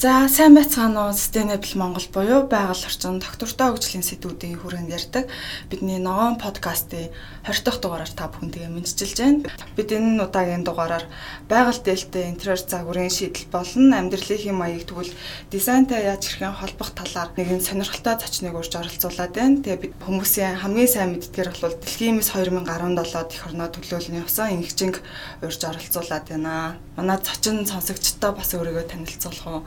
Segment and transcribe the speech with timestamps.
[0.00, 5.28] За сайн байцгаана уу Sustainable Монгол буюу байгаль орчин доктортой хөгжлийн сэдвүүдийн хүрээнд ярьдаг
[5.68, 7.12] бидний ногоон подкастын
[7.44, 9.44] 20 дахь дугаараар та бүхэнтэйгээ мэдчилж байна.
[9.76, 11.04] Бид энэ удаагийн дугаараар
[11.52, 15.12] байгаль дээлтэй интерьер загварын шийдэл болон амьдралын маяг тэгвэл
[15.52, 19.60] дизайнтай яаж хэрхэн холбох талаар нэгэн сонирхолтой зочныг урьж оролцуулаад байна.
[19.60, 25.04] Тэгээ бид хүмүүсийн хамгийн сайн мэддгээр бол дэлхийн мэс 2017 их орноо төлөөлний усан инхжинг
[25.44, 26.80] урьж оролцуулаад байна.
[26.96, 29.60] Манай зочин сонсогчдоо бас өөрийгөө танилцуулах уу?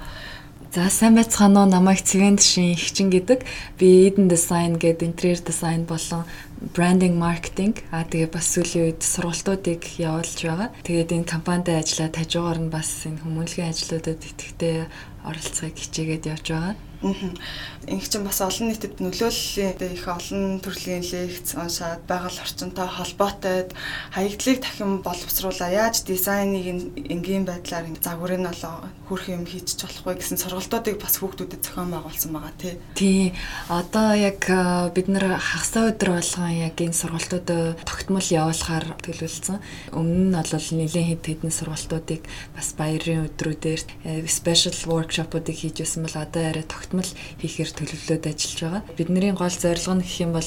[0.73, 3.45] За сайн байцгаана уу намайг Цэвэн шин ихчин гэдэг.
[3.77, 6.25] Би Eden Design гэдэг интерьер дизайн болон
[6.73, 10.73] брендинг маркетинг аа тэгээ бас сүүлийн үед сургалтуудыг явуулж байгаа.
[10.81, 14.89] Тэгээд энэ компанид ажиллаад хажуугаар нь бас энэ хүмүүнлэгийн ажлуудад идэвхтэй
[15.21, 16.73] оролцохыг хичээгээд явж байгаа.
[17.03, 23.67] Инх чинь бас олон нийтэд нөлөөллийн их олон төрлийн лекц уншаад байгаль орчинтой холбоотой
[24.15, 26.63] хаягдлыг дахин боловсруулаа яаж дизайныг
[26.95, 32.31] энгийн байдлаар загварыг нь олоо хүрх юм хийж болохгүй гэсэн сургалтуудыг бас хүүхдүүдэд зохион байгуулсан
[32.31, 32.73] байгаа тий.
[32.95, 33.23] Тий.
[33.67, 34.47] Одоо яг
[34.95, 39.59] бид нар хагасаа өдөр болгон яг энэ сургалтуудад тогтмол явуулахаар төлөвлөсөн.
[39.91, 42.23] Өмнө нь бол нэлийн хэд хэдэн сургалтуудыг
[42.55, 47.09] бас баярын өдрүүдээр э, special workshop-уудыг хийж байсан бол одоо арай тогт тогтмол
[47.41, 48.81] хийхээр төлөвлөлөөд ажиллаж байгаа.
[48.97, 50.45] Бидний гол зорилго нь гэх юм бол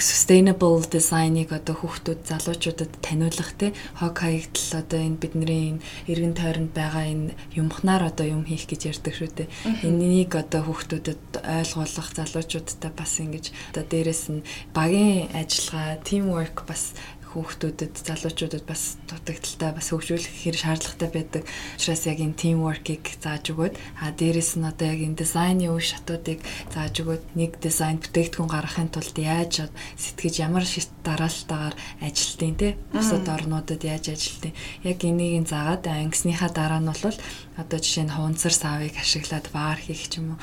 [0.00, 7.04] sustainable design-ыг одоо хүүхдүүд залуучуудад таниулах те хог хаягдл одоо энэ бидний эргэн тойронд байгаа
[7.04, 9.48] энэ юмхнаар одоо юм хийх гэж ярьдаг шүү дээ.
[9.84, 16.96] Энийг одоо хүүхдүүдэд ойлгуулах залуучуудтай бас ингэж одоо дээрэс нь багийн ажиллагаа, teamwork бас
[17.34, 21.42] хүүхдүүдэд залуучуудад бас дутагдaltaй бас хөгжүүлэх хэрэг шаардлагатай байдаг.
[21.74, 26.40] Учираас яг энэ teamwork-ийг зааж өгөөд а дээрэс нь одоо яг энэ дизайны үе шатуудыг
[26.70, 29.66] зааж өгөөд нэг дизайн бүтээгдэхүүн гаргахын тулд яаж
[29.98, 34.54] сэтгэж ямар шит дараалтаагаар ажилтیں۔ Тэ бусад орнуудад яаж ажилтیں۔
[34.86, 37.18] Яг энийг нь заагаад ангисныхаа дараа нь бол
[37.58, 40.40] одоо жишээ нь хуванцар савыг ашиглаад баар хийх ч юм уу.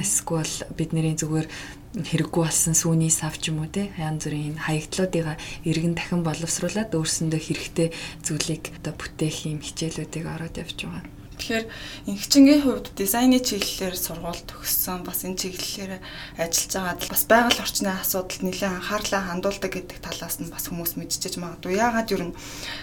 [0.00, 1.48] Эсвэл бидний зүгээр
[1.94, 7.38] хэрэггүй болсон сүүний сав ч юм уу те янз бүрийн хаягдлуудыг эргэн дахин боловсруулад өөрсөндөө
[7.38, 7.88] хэрэгтэй
[8.26, 11.23] зүйлийг одоо бүтээх юм хичээлүүдийг ороод явж байгаа.
[11.38, 11.66] Тэгэхээр
[12.06, 15.98] инхчингийн хувьд дизайны чиглэлээр сургууль төгссөн бас энэ чиглэлээр
[16.38, 21.34] ажиллаж байгаад бас байгаль орчны асуудалд нэлээд анхаарлаа хандуулдаг гэдэг талаас нь бас хүмүүс мэдчихэж
[21.42, 21.74] магадгүй.
[21.74, 22.36] Яагаад юу н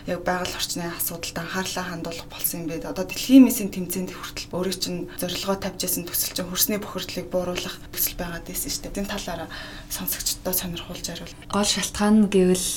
[0.06, 2.92] яг байгаль орчны асуудалд анхаарлаа хандуулах болсон юм бэ?
[2.92, 7.76] Одоо дэлхийн мэсийн тэмцээнд хүртэл өөрөө чинь зорилгоо тавьж байсан төсөл чинь хөрсний бохирдлыг бууруулах
[7.96, 9.00] төсөл байгаад байсан шүү дээ.
[9.02, 9.50] Энэ талаараа
[9.90, 11.36] сонсогчдод сонирхуулж хариул.
[11.50, 12.70] Гол шалтгаан гэвэл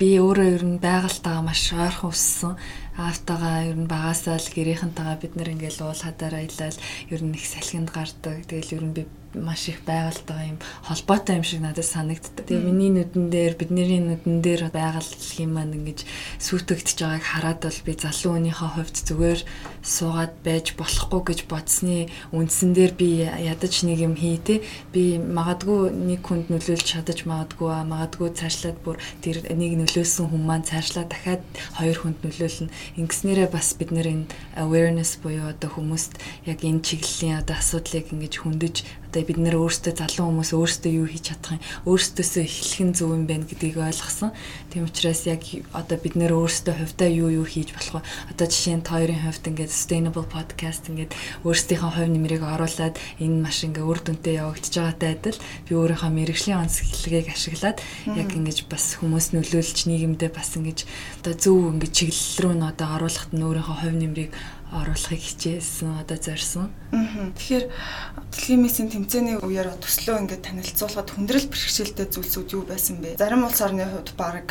[0.00, 2.54] би өөрөө ер нь байгальтайгаа маш ойрхон өссөн
[2.98, 6.76] аавтайгаа ер нь багасаа л гэрийнхэнтэйгээ бид нэр ингээл уул хадаар аялал
[7.14, 8.42] ер нь их салхинд гардаг.
[8.50, 9.02] Тэгэл ер нь би
[9.34, 12.46] маш их байгальтайгаа юм холбоотой юм шиг надад санагддаг.
[12.48, 15.04] Тэгээ миний нүдэн дээр бидний нүдэн дээр байгаль
[15.36, 16.08] юм маань ингэж
[16.40, 19.40] сүйтгэж байгааг хараад бол би залуу хүнийхээ хувьд зүгээр
[19.84, 25.92] суугаад байж болохгүй гэж бодсны үндсэн дээр би ядаж нэг юм хий те би магадгүй
[25.92, 31.42] нэг хүнд нөлөөлж чадаж магадгүй магадгүй цаашлаад бүр тэр нэг нөлөөсөн хүн маань цаашлаад дахиад
[31.76, 32.72] хоёр хүнд нөлөөлнө.
[32.96, 38.34] Ингэснээрээ бас бид нэр энэ awareness буюу одоо хүмүүст яг энэ чиглэлийн одоо асуудлыг ингэж
[38.42, 38.76] хөндөж
[39.08, 43.08] одоо бид нэр өөрсдөө залуу хүмүүс өөрсдөө юу хийж чадах юм өөрсдөөсөө эхлэх нь зөв
[43.16, 44.36] юм байна гэдгийг ойлгосон.
[44.68, 45.40] Тийм учраас яг
[45.72, 48.08] одоо бид нэр өөрсдөө хувьдаа юу юу хийж болох вэ?
[48.36, 51.16] Одоо жишээ нь тойрын хувьд ингээд sustainable podcast ингээд
[51.48, 56.60] өөрсдийнхөө хувь нэмрийг оруулаад энэ маш ингээ үр дүнтэй явагдаж байгаатай адил би өөрийнхөө мэрэгжлийн
[56.68, 57.80] онцлогийг ашиглаад
[58.12, 60.84] яг ингэж бас хүмүүс нөлөөлж нийгэмдээ бас ингэж
[61.24, 64.30] одоо зөв ингэж чиглэл рүү н одоо оруулахад нь өөрийнхөө хувь нэмрийг
[64.68, 66.68] оруулахыг хичээсэн одоо зорьсон.
[66.92, 67.64] Тэгэхээр
[68.32, 73.16] дэлхийн мессийн тэмцээний үеэр төслөө ингээд танилцуулахад хүндрэл бэрхшээлтэй зүйлсүүд юу байсан бэ?
[73.16, 74.48] Зарим улс орны хувьд баг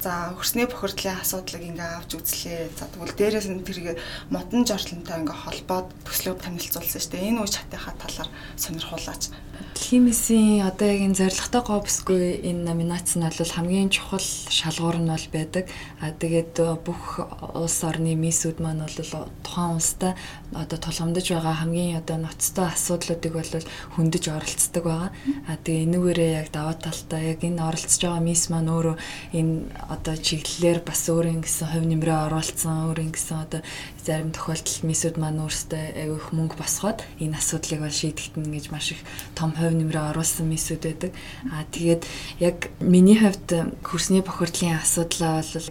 [0.00, 2.72] за хөрсний бохирдлын асуудлыг ингээд авч үзлээ.
[2.72, 4.00] За тэгвэл дээрээс нь тэрийг
[4.32, 7.28] модон жортлонтой ингээд холбоод төслөө танилцуулсан шүү дээ.
[7.28, 9.28] Энэ үе чатынхаа талаар сонирхуулаач.
[9.74, 15.10] Дэлхийн мессийн одоо яг энэ зорилготой говсгүй энэ номинац нь бол хамгийн чухал шалгуур нь
[15.10, 15.70] бол байдаг.
[16.02, 17.22] А тэгээд бүх
[17.54, 18.98] улс орны миссүүд маань бол
[19.46, 20.12] тухайн улстай
[20.50, 23.52] одоо тулгамдж байгаа хамгийн одоо ноцтой асуудлуудыг бол
[23.94, 25.10] хөндөж оролцдог байгаа.
[25.46, 28.96] А тэгээ энүүгээрээ яг даваа талтай яг энэ оролцож байгаа мисс маань өөрөө
[29.38, 29.54] энэ
[29.86, 33.62] одоо чиглэлээр бас өөрийн гэсэн хувь нэмрээ оруулсан, өөрийн гэсэн одоо
[34.06, 38.66] зарим тохиолдолд миссүүд маань өөрсдөө аяг их мөнгө босгоод энэ асуудлыг бол шийдэхэд нь гэж
[38.72, 39.00] маш их
[39.36, 41.12] том хувь нэмрээ оруулсан миссүүд байдаг.
[41.52, 42.02] А тэгээд
[42.40, 45.68] яг миний хувьд хөрсний бохирдлын асуудлаа бол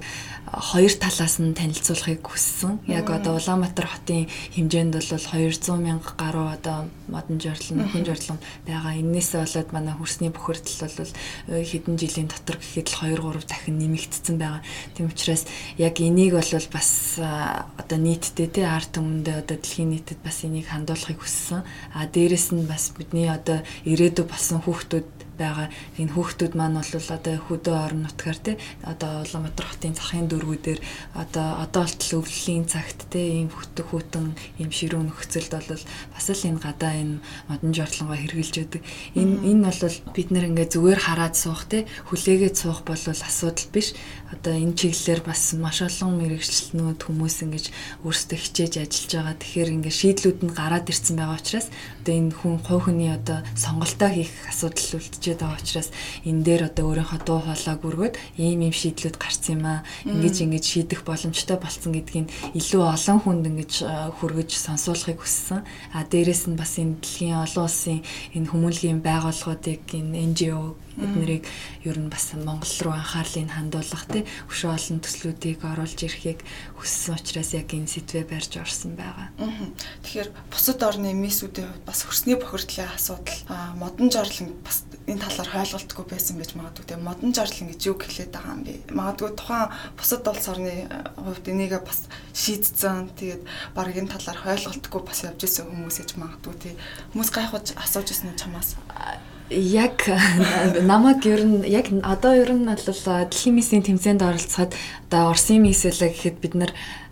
[0.50, 2.82] хоёр талаас нь танилцуулахыг хүссэн.
[2.90, 8.98] Яг одоо Улаанбаатар хотын хэмжээнд бол 200 мянга гаруй одоо модон журлан, нөхөн журлан байгаа.
[8.98, 11.14] Иннээсээ болоод манай хөрсний бохирдол бол
[11.50, 14.62] хэдэн жилийн дотор гэхэд л 2 3 дахин нэмэгдсэн байгаа.
[14.98, 15.46] Тийм учраас
[15.78, 20.68] яг энийг бол бас одоо нийт нийтдээ тий арт өмнөдөө одоо дэлхийн нийтэд бас энийг
[20.68, 21.64] хандуулахыг хүссэн.
[21.96, 25.08] А дээрэс нь бас бидний одоо ирээдүйд болсон хүүхдүүд
[25.40, 28.52] байгаа энэ хүүхдүүд маань бол одоо хөдөө орон нутгаар те
[28.84, 30.80] одоо Улаанбаатар хотын захын дөрвүүдээр
[31.16, 34.26] одоо одоо болтол өвлөлийн цагт те ийм хөтө хүүтэн
[34.60, 35.84] ийм ширүүн нөхцөлд бол
[36.14, 38.82] бас л энэ гадаа энэ модон жортлонгоо хэрглэж байдаг.
[39.16, 43.96] Энэ энэ бол бид нэр ингээ зүгээр хараад суух те хүлээгээд суух бол асуудал биш.
[44.34, 47.66] Одоо энэ чиглэлээр бас маш олон мэрэгчлэнүүд хүмүүс ингэж
[48.06, 49.36] өөрсдөө хичээж ажиллаж байгаа.
[49.40, 51.68] Тэгэхээр ингээ шийдлүүд нь гараад ирсэн байгаа учраас
[52.10, 55.90] одоо энэ хүн хувь хүний одоо сонголтоо хийх асуудал үлдэж байгаа учраас
[56.26, 59.86] энэ дээр одоо өөрийнхөө дуу хоолойг өргөд ийм ийм шийдлүүд гарсан юм аа.
[60.10, 63.74] Ингэж ингэж шийдэх боломжтой болсон гэдгийг илүү олон хүнд ингэж
[64.18, 65.62] хүргэж сонсуулахыг хүссэн.
[65.94, 68.02] А дээрэс нь бас энэ дэлхийн олон улсын
[68.34, 71.44] энэ хүмүүнлэгийн байгууллагуудыг энэ NGO эднэрийг
[71.88, 76.40] ер нь бас Монгол руу анхаарлыг хандуулах тий өшөө олон төслүүдийг оруулж ирэхийг
[76.78, 79.32] хүссэн учраас яг энэ сэдвээ барьж орсон байгаа.
[80.04, 83.40] Тэгэхээр бусад орны мисүүдийн хувьд бас хөрсний бохирдлын асуудал
[83.80, 88.32] модон жорлон бас энэ талаар хойлголтгүй байсан байж магадгүй тий модон жорлон гэж юу хэлээд
[88.36, 88.74] байгаа юм бэ?
[88.94, 90.86] Магадгүй тухайн бусад улс орны
[91.18, 93.10] хувьд энийг бас шийдсэн.
[93.18, 93.44] Тэгээд
[93.74, 96.74] баг энэ талаар хойлголтгүй бас явж исэн хүмүүс гэж магадгүй тий
[97.14, 98.78] хүмүүс гайхаж асууж исэн чамаас
[99.50, 100.06] яг
[100.82, 104.74] намайг ер нь яг одоо ер нь бол дэлхийн миссийн тэмцээнд оролцоход
[105.10, 106.72] одоо Орсын мисс байлаа гэхэд бид нар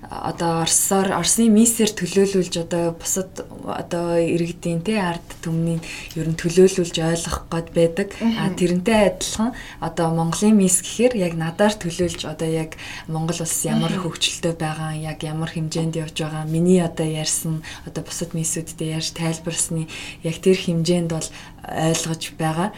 [0.09, 5.81] одоо Оросоор Оросны миссээр төлөөлүүлж одоо бусад одоо иргэдийн те ард түмний
[6.15, 8.07] ер нь төлөөлүүлж ойлгох гээд байдаг.
[8.21, 9.51] А тэрнтэй адилхан
[9.81, 15.23] одоо Монголын мисс гэхээр яг надаар төлөөлж одоо яг Монгол улс ямар хөгжилтэй байгаа, яг
[15.25, 16.45] ямар хэмжээнд явж байгаа.
[16.47, 19.89] Миний одоо ярьсан одоо бусад миссүүдтэй ярьж тайлбарсны
[20.23, 21.27] яг тэр хэмжээнд бол
[21.67, 22.71] ойлгож байгаа.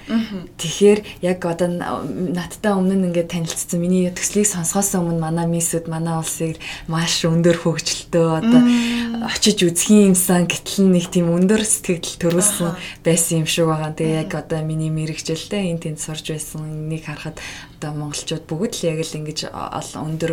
[0.57, 6.61] Тэгэхээр яг одоо надтай өмнө ингээд танилцсан миний төслийг сонсохоос өмнө манай миссүүд манай улсыг
[6.85, 8.61] маш өндөр хөгжилтөө одоо
[9.25, 13.97] очиж үзхийн юмсан гэтэл нэг тийм өндөр сэтгэл төрүүлсэн байсан юм шиг байгаа.
[13.97, 17.41] Тэгээ яг одоо миний мэрэгчлээ энэ тэнд сурж байсан энийг харахад
[17.79, 20.31] одоо монголчууд бүгд л яг л ингэж өндөр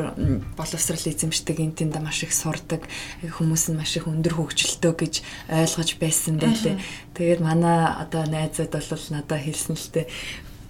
[0.58, 2.82] боловсрал эзэмшдэг энэ тэнд маш их сурдаг
[3.23, 5.14] хүмүүс нь маш их өндөр хөгжилтөө гэж
[5.50, 6.78] ойлгож байсан байлээ.
[7.14, 10.06] Тэгээд манай одоо найзууд бол надад хэлсэн л дээ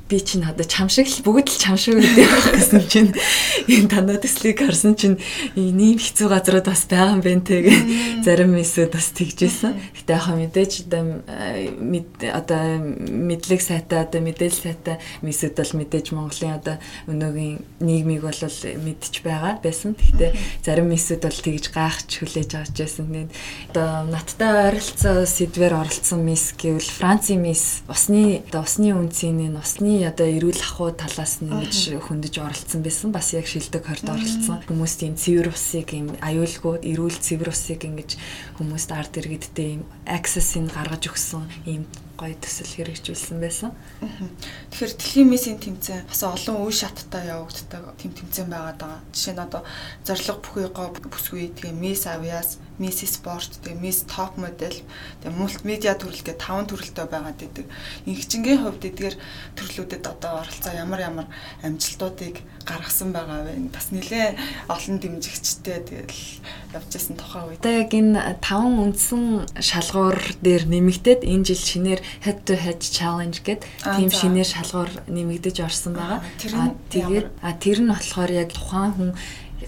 [0.09, 3.11] би чинь одоо чам шиг л бүгд л чам шиг гэдэг гэсэн чинь
[3.67, 5.19] энэ танаа төслийг харсан чинь
[5.59, 9.75] ийм хэцүү газрууд бас байгаа юм байна тэгээ зарим мэсүүд бас тэгжсэн.
[9.99, 12.63] Гэтэ яхаа мэдээж одоо
[13.11, 16.77] мэдлэг сайтай одоо мэдээлэл сайтай мэсүүд бол мэдээж Монголын одоо
[17.11, 19.99] өнөөгийн нийгмийг бол мэдж байгаа байсан.
[19.99, 23.11] Гэтэ зарим мэсүүд бол тэгж гайхаж хүлээж авч байсан.
[23.11, 23.31] Тэгээд
[23.75, 29.96] одоо надтай ойролцоо сэдвэр оролцсон мис гэвэл Францын мис усны одоо усны үнцийн нь усны
[29.97, 33.17] Миний одоо эрүүл ахуй талаас нь ингэж хөндөж оролцсон байсан.
[33.17, 34.61] Бас яг шилдэг хорд оролцсон.
[34.69, 38.21] Хүмүүст ийм цэвэр усыг ийм аюулгүй эрүүл цэвэр усыг ингэж
[38.61, 41.89] хүмүүст ард иргэдтэй ийм access-ийг гаргаж өгсөн ийм
[42.21, 43.73] гоё төсөл хэрэгжүүлсэн байсан.
[44.69, 49.01] Тэгэхээр дэлхийн мессийн тэмцээн бас олон үе шаттай явагддаг тэм тэмцээн байгаад байгаа.
[49.17, 49.63] Жишээ нь одоо
[50.05, 54.85] зорилго бүхий гоо бүсгүй тэгээ месс авиас, месс спорт, тэгээ месс топ модель,
[55.23, 57.67] тэгээ мультимедиа төрөл гэх таван төрөлтэй байгаад идэг.
[58.05, 59.17] Инхчингийн хувьд эдгээр
[59.57, 61.27] төрлүүдэд одоо оролцоо ямар ямар
[61.65, 63.71] амжилтуудыг гаргасан байгаа вэ?
[63.71, 64.37] Бас нэлээ
[64.69, 66.21] олон дэмжигчтэй тэгэл
[66.75, 67.63] явж исэн тухай үед.
[67.63, 73.47] Одоо яг энэ таван үндсэн шалгуур дээр нэмэгдээд энэ жил шинээр head to head challenge
[73.47, 76.21] гэдэг тийм шинээр шалгуур нэмэгдэж орсон байгаа.
[76.91, 77.27] Тэгээд
[77.63, 79.11] тэр нь болохоор яг тухайн хүн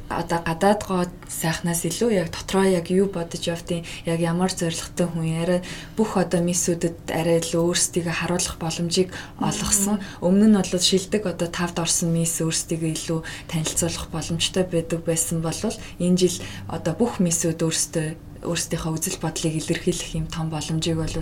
[0.08, 5.24] одоо гадаад гоод сайхнаас илүү яг дотроо яг юу бодож явдیں۔ Яг ямар зоригтой хүн
[5.24, 5.60] яриа
[5.96, 10.00] бүх одоо миссүүдэд арай л өөрсдийгөө харуулах боломжийг олгосон.
[10.20, 15.56] Өмнө нь бол шилдэг одоо тавд орсон мисс өөрсдийгөө илүү танилцуулах боломжтой байдаг байсан бол
[15.56, 16.36] энэ жил
[16.68, 18.06] одоо бүх миссүүд өөрсдөө
[18.44, 21.16] өөрсдийнхөө үзэл бодлыг илэрхийлэх юм том боломжийг бол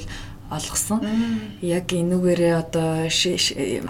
[0.51, 1.01] олгосон.
[1.63, 3.89] Яг энүүгээрээ одоо 15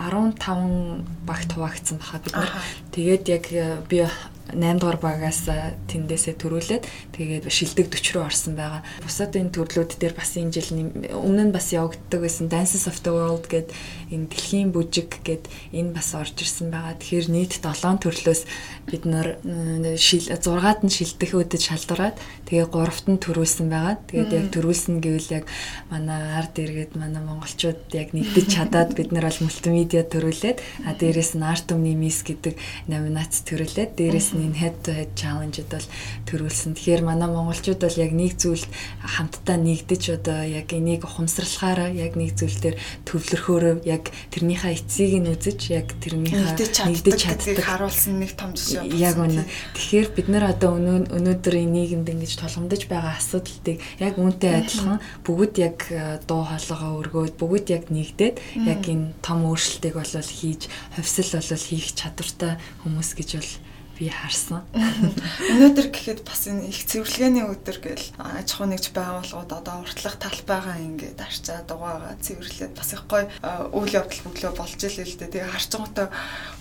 [1.27, 2.53] багт хуваагдсан баха бид нар.
[2.95, 3.45] Тэгээд яг
[3.91, 4.07] би
[4.55, 5.51] 8 дугаар багаас
[5.91, 6.85] тэндээсээ төрүүлээд
[7.19, 8.83] тэгээд шилдэг 40 руу орсон байгаа.
[9.03, 10.71] Бусад энэ төрлүүд дээр бас энэ жил
[11.11, 13.75] өмнө нь бас явагддаг байсан Dances of the World гэд
[14.13, 16.95] энэ дэлхийн бүжиг гэд энэ бас орж ирсэн байгаа.
[16.95, 18.43] Тэгэхээр нийт 7 төрлөөс
[18.87, 23.99] бид нар 6-ад нь шилдэх үдэд шалдураад тэгээ 3-т нь төрүүлсэн байгаа.
[24.07, 25.45] Тэгээд яг төрүүлсэн гэвэл яг
[25.91, 31.35] манай ард иргэд манай монголчууд яг нэгдэж чадаад бид нар бол мультимедиа төрүүлээд а дээрэс
[31.35, 32.55] нь арт өмнө мис гэдэг
[32.87, 35.89] номинац төрүүлээд дээрэс гэсэн энэ head to head challenge-д бол
[36.27, 36.75] төрүүлсэн.
[36.75, 38.71] Тэгэхээр манай монголчууд бол яг нэг зүйлд
[39.01, 45.31] хамтдаа нэгдэж одоо яг энийг ухамсарлахаараа яг нэг зүйл дээр төвлөрөхөөрөө яг тэрнийхээ эцсийг нь
[45.33, 49.01] үзэж яг тэрнийхээ нэгдэж чаддаг харуулсан нэг том жишээ байна.
[49.01, 49.45] Яг үнэ.
[49.75, 55.79] Тэгэхээр бид нар одоо өнөөдөр нийгэмд ингэж тулгамдж байгаа асуудлыг яг үүнтэй адилхан бүгд яг
[55.91, 58.37] э, дуу хоолойгоо өргөөд бүгд яг нэгдээд
[58.69, 62.53] яг энэ том өөрчлөлтийг бол хийж хувьсэл бол хийх чадвартай
[62.85, 63.53] хүмүүс гэж бол
[63.97, 64.61] би харсан.
[64.77, 70.77] Өнөөдөр гэхэд бас энэ их цэвэрлэгээний өдөр гэл аж ахуй нэгж байгууллагууд одоо уртлах талбайгаа
[70.85, 73.25] ингээд арчаад угаагаа цэвэрлээд бас их гоё
[73.73, 75.33] үйл явдал бүглөө болж ил л дээ.
[75.33, 76.09] Тэгээ байгаатай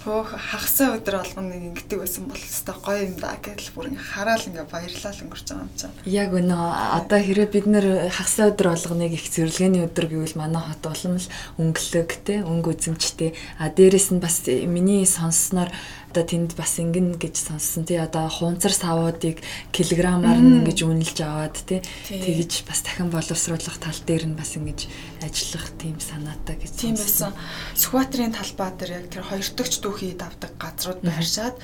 [0.05, 4.05] хөөх хагасаа өдөр болгоно нэг ингэдэг байсан бол өстой гоё юм да гэдэл бүр ингээ
[4.13, 5.97] хараал ингээ баярлал өнгөрч байгаа юм чинь.
[6.05, 6.65] Яг өнөө
[7.01, 11.31] одоо хэрэг бид нэр хагасаа өдөр болгоныг их цэвэрлэгээний өдөр гэвэл манай хот улам л
[11.57, 13.33] өнгөлөгтэй, өнгө үзэмжтэй.
[13.57, 15.73] А дээрэс нь бас миний сонссноор
[16.15, 17.99] одоо тэнд бас ингэн гэж сонссон тий.
[17.99, 19.43] Одоо хуунцар савуудыг
[19.75, 21.83] килограммаар нь ингэж үнэлж аваад тий.
[22.07, 24.87] Тэгэж бас дахин боловсруулах тал дээр нь бас ингэж
[25.19, 27.35] ажиллах тийм санаатай гэж тийм байсан.
[27.75, 31.59] Сүхбаатарын талбай дээр яг тэр хоёр дахь дүүхий давдаг газрууд байршаад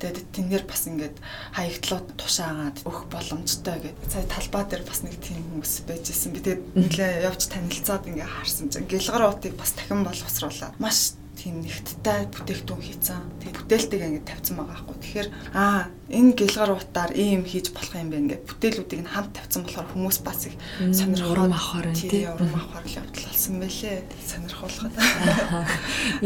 [0.00, 1.16] тэгээд тэндэр бас ингээд
[1.52, 4.08] хаягдлууд тушаагаад өгөх боломжтой гэдэг.
[4.08, 6.32] Сая талбай дээр бас нэг тийм хүмүүс байж исэн.
[6.32, 8.88] Би тэгээд нэлээ явж танилцаад ингээд харсан чинь.
[8.88, 13.24] Гэлгар уутыг бас дахин боловсруулаад маш тийм нэгттэй бүтээгдэхүүн хийцэн.
[13.40, 14.96] Тэгээд бүтээлтэйг ингээд тавьсан байгаа байхгүй.
[15.00, 19.62] Тэгэхээр аа энэ гэлгар утаар ийм хийж болох юм байна ингээд бүтээлүүдийг нь хамт тавьсан
[19.62, 20.54] болохоор хүмүүс бас их
[20.90, 24.02] сонирхол авахаар байна тийм урам авахаар л явдал болсон байлээ.
[24.26, 24.90] Сонирхолтой.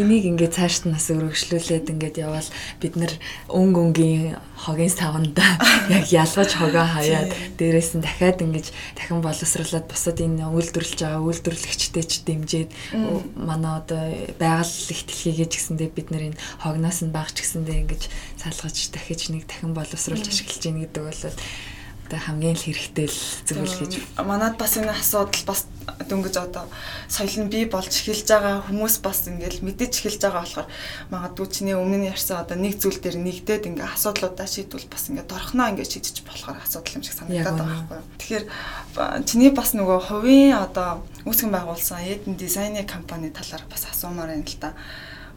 [0.01, 2.51] Энийг ингээд цаашд нас өргөжлүүлээд ингээд явбал
[2.81, 3.13] бид нар
[3.53, 5.45] өнг өнгийн хогийн савнда
[5.93, 12.05] яг ялгаж хогоо хаяад дээрээс нь дахиад ингэж дахин боловсруулад бусад энэ үйлдвэрлэж байгаа үйлдвэрлэгчтэй
[12.09, 12.69] ч дэмжиж
[13.37, 14.03] манай одоо
[14.41, 18.03] байгаль ихтэлхийгээ ч гэсэндээ бид нар энэ хогноос нь багч гэсэндээ ингэж
[18.41, 21.23] салгаж дахиж нэг дахин боловсруулж ашиглаж гин гэдэг бол
[22.05, 23.93] одоо хамгийн л хэрэгтэй л зүйл гэж.
[24.21, 25.65] Манад бас энэ асуудал бас
[26.05, 26.69] дөнгөж одоо
[27.09, 30.69] соёл нь бий болж эхэлж байгаа хүмүүс бас ингээл мэдэж эхэлж байгаа болохоор
[31.09, 35.25] магадгүй чиний өмнө нь ярьсан одоо нэг зүйл дээр нэгдээд ингээ асуудлуудаа шийдвэл бас ингээ
[35.25, 38.11] дорхноо ингээ шийдэж болохоор асуудал юм шиг санагдаад байгаа байхгүй юу.
[38.21, 38.45] Тэгэхээр
[39.25, 44.61] чиний бас нөгөө хувийн одоо үүсгэн байгуулсан Eden Design компани талаар бас асуумаар байна л
[44.61, 44.77] да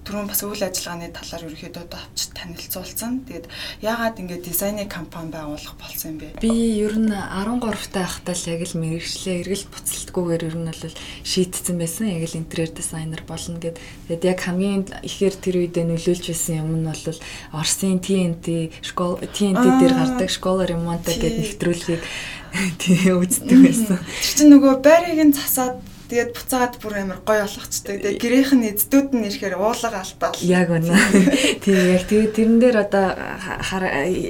[0.07, 3.27] түрүүн бас үйл ажиллагааны талаар ерөөхдөө товч танилцуулсан.
[3.27, 3.45] Тэгээд
[3.83, 6.39] яагаад ингэ дизайны компани байгуулах болсон юм бэ?
[6.39, 10.95] Би ер нь 13 таа байхдаа л яг л мэрэгчлээ эргэлт буцалтгүйгээр ер нь бол
[11.27, 12.07] шийдсэн байсан.
[12.07, 13.75] Яг л интерьер дизайнер болно гэд.
[14.07, 17.19] Тэгээд яг хамгийн ихээр тэр үедээ нөлөөлж байсан юм нь бол
[17.51, 22.03] Орсын TNT школ TNT дээр гардаг школа ремонта гэдэг нэвтрүүлгийг
[22.79, 23.99] тийм үздэг байсан.
[24.23, 27.99] Чинь нөгөө байрыг нь засаад Тэгээд буцаагаад бүр амар гоё болгочтой.
[27.99, 30.39] Тэгээд нь эздүүд нь ирэхээр уулага алтаал.
[30.39, 30.95] Яг үнэ.
[31.63, 33.07] Тийм яг тэгээд тэрэн дээр одоо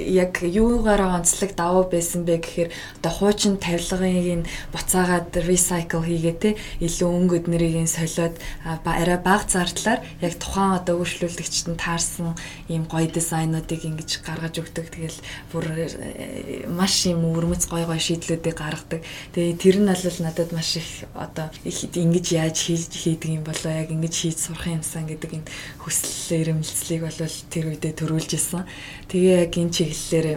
[0.10, 6.50] яг юугаараа онцлог давуу байсан бэ гэхээр одоо хуучин тавилгыг нь буцаагаад recycle хийгээ те
[6.82, 12.34] илүү өнгө өднөрийг нь солиод арай бага зардлаар яг тухайн одоо үйлчлүүлэгчд нь таарсан
[12.74, 14.90] ийм гоё дизайнуудыг ингэж гаргаж өгдөг.
[14.90, 15.20] Тэгэл
[15.54, 19.06] бүр э, маш юм өвөрмөц гоё гоё шийдлүүдийг гаргадаг.
[19.38, 23.92] Тэгээд тэр нь бол надад маш их одоо ингэж яаж хийж хийдэг юм болоо яг
[23.92, 25.50] ингэж хийж сурах юмсан гэдэг энэ
[25.84, 27.20] хүсэл эрмэлзлийг бол
[27.52, 28.64] тэр үедээ төрүүлж исэн.
[29.12, 30.28] Тэгээ яг энэ чиглэлээр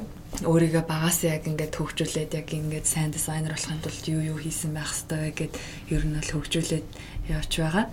[0.46, 4.90] өөрийгөө багасаа яг ингээд хөгжүүлээд яг ингээд сайн дизайнер болохын тулд юу юу хийсэн байх
[4.90, 5.54] хэрэгтэй гэд
[5.94, 6.86] ер нь бол хөгжүүлээд
[7.34, 7.86] явж байгаа.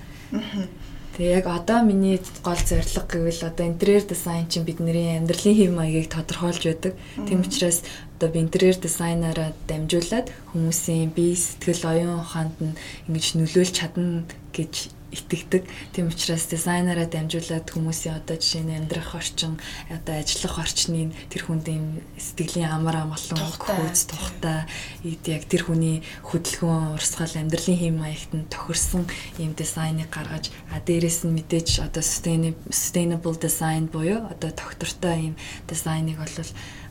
[1.17, 6.13] Тэгээ яг одоо миний гол зорилго гэвэл одоо интерьер дизайн чинь бидний амьдралын хэв маягийг
[6.13, 6.93] тодорхойлж байдаг.
[7.25, 7.81] Тийм учраас
[8.21, 12.77] одоо би интерьер дизайнераа дамжуулаад хүмүүсийн бие сэтгэл оюун ухаанд нь
[13.09, 15.63] ингэж нөлөөлж чадна гэж итгэдэг.
[15.93, 19.57] Тийм учраас дизайнераа дамжуулаад хүмүүсийн одоо жишээ нь амьдрах орчин,
[19.89, 21.86] одоо ажиллах орчныг тэр хүнд юм
[22.17, 24.69] сэтгэлийн амар амгалан хөөц тухтай
[25.03, 29.05] яг тэр хүний хөдөлгөөн, урсгал, амьдралын хэм маягт нь тохирсон
[29.41, 35.36] юм дизайныг гаргаж а дээрэс нь мэдээж одоо sustainable design буюу одоо тогтвортой юм
[35.67, 36.38] дизайныг бол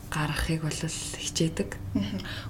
[0.07, 0.81] гаргахыг бол
[1.19, 1.69] хичээдэг.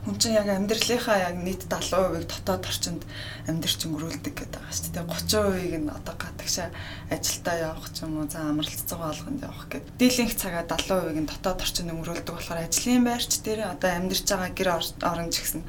[0.05, 3.01] Хүн чинь яг амьдралынхаа яг нийт 70%-ийг дотоод орчинд
[3.49, 5.05] амьдрч өнгөрүүлдэг гэдэг байгаа шүү дээ.
[5.09, 6.69] 30%-ийг нь одоо гадагшаа
[7.09, 9.97] ажилдаа явах ч юм уу, за амралтцгаа олгонд явах гэдэг.
[9.97, 14.69] Дийлэнх цагаа 70%-ийг нь дотоод орчинд өнгөрүүлдэг болохоор ажлын байрч дээр одоо амьдрч байгаа гэр
[15.01, 15.63] орон ч гэсэн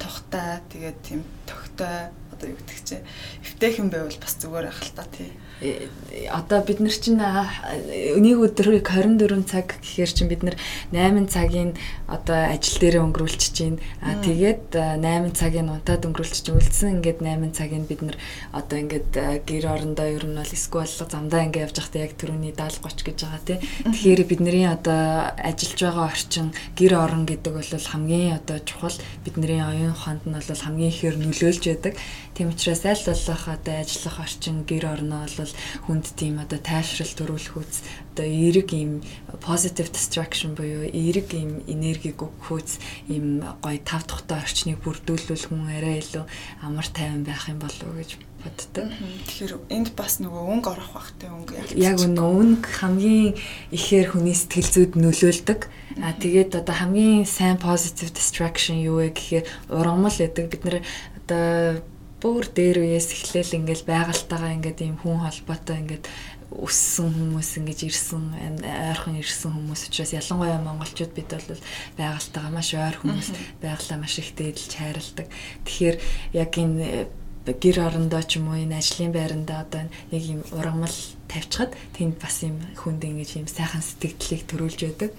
[0.00, 2.96] тухтай, тэгээд тийм тогтой одоо юу гэдэг чи
[3.44, 5.30] эвтэйхэн байвал бас зүгээр ах л та тий.
[5.60, 10.56] Одоо бид нар чинь нэг өдрийг 24 цаг гэхээр чинь бид нар
[10.92, 11.74] 8 цагийн
[12.06, 13.78] одоо ажил дээрээ өнгөрүүлчих чинь.
[14.02, 17.00] Тэгээд 8 цагийн унтаад өнгөрүүлчих чинь үлдсэн.
[17.00, 18.16] Ингээд 8 цагийн бид нар
[18.52, 22.84] одоо ингээд гэр орондоо ер нь бол эсвэл замдаа ингээд явж байхдаа яг түрүүний 70
[22.84, 23.58] 30 гэж байгаа тий.
[23.84, 26.46] Тэгэхээр бидний одоо ажиллаж байгаа орчин
[26.76, 28.98] гэр орон гэдэг бол хамгийн одоо чухал.
[29.24, 31.94] Бидний оюун ухаанд нь бол хамгийн ихээр нөлөөлж байдаг.
[32.34, 35.43] Тийм учраас аль болох одоо ажиллах орчин гэр орноо бол
[35.84, 37.84] хүнд тийм одоо тайвшрал төрүүлэх үз
[38.14, 39.02] одоо эерэг ийм
[39.42, 46.00] positive distraction буюу эерэг ийм энергийг өгөхүүц ийм гоё тав тухтай орчныг бүрдүүлвэл хүн арай
[46.00, 46.24] илүү
[46.64, 48.92] амар тайван байх юм болов уу гэж боддог.
[49.26, 53.32] Тэгэхээр энд бас нөгөө өнгө орох бахтай өнгө яг үнэ өнгө хамгийн
[53.72, 55.60] ихээр хүний сэтгэл зүйд нөлөөлдөг.
[56.04, 60.76] А тэгээд одоо хамгийн сайн positive distraction юу вэ гэхээр ургамал гэдэг бид нэр
[61.24, 61.80] одоо
[62.24, 66.08] бүр дээр үеэс эхлээл ингээл байгальтайгаа ингээд ийм хүн холбоотой ингээд
[66.56, 71.60] өссөн хүмүүс ингэж ирсэн ойрхон ирсэн хүмүүс учраас ялангуяа монголчууд бид бол
[72.00, 73.28] байгальтайгаа маш ойр хүмүүс
[73.60, 75.28] байгалаа маш их дээдлж хайрладаг.
[75.68, 75.96] Тэгэхээр
[76.32, 77.12] яг энэ
[77.44, 80.96] гэр орондоо ч юм уу энэ ажлын байрандаа одоо нэг юм ургамал
[81.28, 85.12] тавьчихад тэнд бас юм хүнд ингэж юм сайхан сэтгэлдлийг төрүүлж байдаг.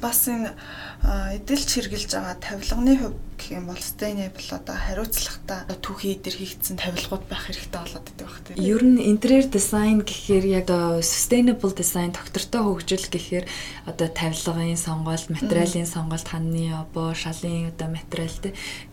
[0.00, 0.56] Бас энэ
[1.36, 7.26] эдэлж хэрглэж байгаа тавилганы хувь гэх юм бол sustainable одоо хариуцлагатай түүхий дээр хийгдсэн тавилгууд
[7.26, 8.56] байх хэрэгтэй болоод байдаг байх тийм.
[8.62, 10.70] Ер нь interior design гэхээр яг
[11.02, 13.46] sustainable design доктортой хөгжил гэхээр
[13.90, 18.36] одоо тавилгын сонголт, материалын сонголт, ханны обоо, шалын одоо материал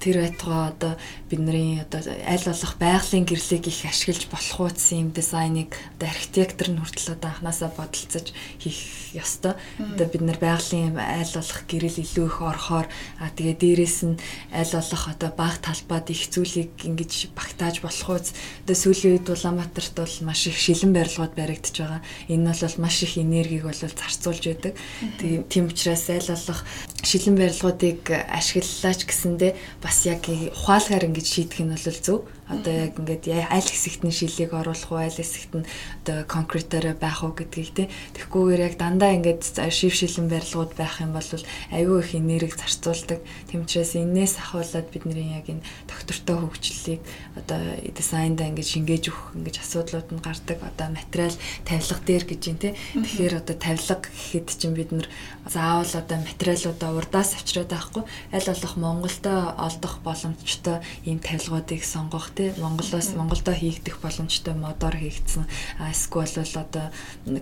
[0.01, 0.93] тэр байтугай одоо
[1.29, 6.81] бидний одоо аль болох байгалийн гэрлийг их ашиглаж болох ууц юм дизайныг одоо архитектор нь
[6.81, 9.53] хүртэл одоо анханасаа бодолцож хийх ёстой.
[9.77, 12.87] Одоо бид нар байгалийн аль болох гэрэл илүү их орохоор
[13.19, 14.17] а тэгээ дээрэс нь
[14.51, 18.33] аль болох одоо баг талбайд их зүйлийг ингэж багтааж болох үз
[18.65, 22.01] одоо сүүлийн үед Улаанбаатарт бол маш их шилэн барилгууд баригдаж байгаа.
[22.27, 24.73] Энэ бол маш их энергийг бол зарцуулж байдаг.
[25.19, 26.61] Тийм учраас аль болох
[27.03, 29.51] шилэн барилгуудыг ашиглалаач гэсэндээ
[29.83, 32.19] бас яг ухаалгаар ингэж шийдэх нь бол зөв
[32.49, 35.69] одоо яг ингээд аль хэсэгт нь шилийг оруулах уу аль хэсэгт нь
[36.01, 37.83] одоо конкретээр байх уу гэдгийг те.
[38.17, 41.29] Тэгхгүйгээр яг дандаа ингээд шив шилэн барилгууд байх юм бол
[41.69, 43.21] аюу их энерги зарцуулдаг.
[43.45, 47.01] Тийм учраас энээс ахуулаад бидний яг энэ доктортой хөгжлөлийг
[47.37, 50.57] одоо дизайнда ингээд шингээж өгөх ингээд асуудлууд нь гардаг.
[50.65, 51.35] Одоо материал
[51.69, 52.73] тавилга дээр гэж юм те.
[52.97, 55.07] Тэгэхээр одоо тавилга гэхэд чинь бид нар
[55.45, 58.03] заавал одоо материалуудаа урдаас авчираад байхгүй.
[58.33, 65.43] Аль болох Монголдо олдох боломжтой ийм тавилгуудыг сонгох тий Монголоос Монголдо хийгдэх боломжтой модоор хийгдсэн
[65.91, 66.87] эсвэл бол одоо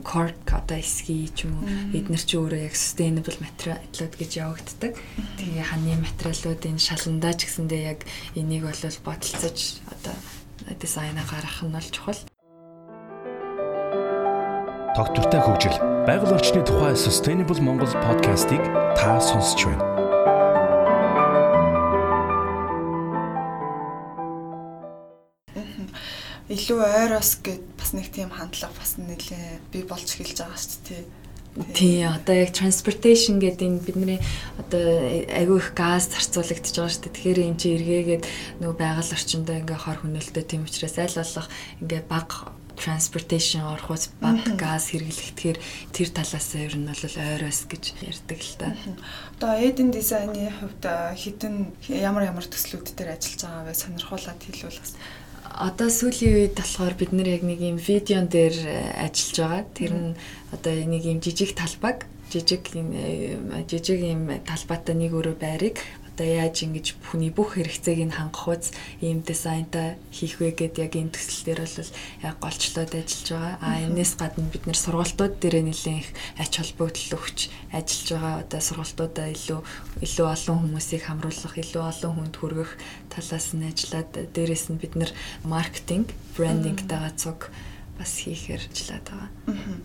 [0.01, 4.97] cork одоо эсхий ч юм уу эднэр чи өөрөө яг sustainable материалууд гэж явагддаг.
[5.37, 7.99] Тэгээ ханы материалуудын шаландаа ч гэсэндээ яг
[8.33, 10.17] энийг бол бодолцож одоо
[10.81, 12.17] дизайна гаргах нь бол чухал.
[14.97, 15.77] Доктортой хөгжил
[16.09, 18.65] байгаль орчны тухай Sustainable Монгол подкастыг
[18.97, 19.96] та сонсч байна.
[26.57, 31.05] Илүү ойроос гэд бас нэг тийм хандлага бас нэлээ би болж эхэлж байгаа шүү дээ.
[31.73, 34.19] Тий, одоо яг transportation гэдэг энэ бидний
[34.61, 34.81] одоо
[35.25, 37.15] айгүй их газ зарцуулагдаж байгаа шүү дээ.
[37.17, 38.23] Тэгэхээр эн чинь эргээгээд
[38.61, 41.49] нөгөө байгаль орчиндөө ингээ хор хөнөөлтөө тийм учраас аль болох
[41.81, 42.29] ингээ баг
[42.77, 45.57] transportation орохоос баг газ хэрэглэхээр
[45.89, 48.67] тэр талаас нь ер нь бол ойроос гэж ярьдаг л та.
[49.41, 50.85] Одоо Eden design-ы хувьд
[51.17, 54.93] хідэн ямар ямар төслүүд дээр ажиллаж байгаа вэ сонирхуулаад хэлвэл бас
[55.55, 59.63] одоо сүүлийн үед болохоор бид нэр яг нэг юм видеон дээр э, ажиллаж байгаа.
[59.77, 60.11] Тэр нь
[60.51, 63.37] одоо нэг юм жижиг талбайг жижиг э,
[63.69, 65.79] жижиг юм талбайтай нэг өрөө байрыг
[66.17, 68.73] одоо яаж ингэж хүний бүх хэрэгцээг нь хангах үз
[69.05, 71.93] ийм дизайнтай хийх вэ гэд яг энэ төсөл дээр бол
[72.25, 73.55] яг голчлоод ажиллаж байгаа.
[73.61, 76.09] А энэс гадна бид нэр сургалтууд дээр нэлээд их
[76.41, 78.33] ач холбогдол өгч ажиллаж байгаа.
[78.41, 79.61] Одоо сургалтуудаа илүү
[80.01, 82.71] илүү олон хүмүүсийг хамруулах, илүү олон хүнд хүргэх
[83.13, 85.13] талаас нь ажиллаад дээрэс нь бид нэр
[85.45, 87.53] маркетинг, брендингтайгаа цуг
[87.97, 89.29] бас хийхээр ажиллаад байгаа.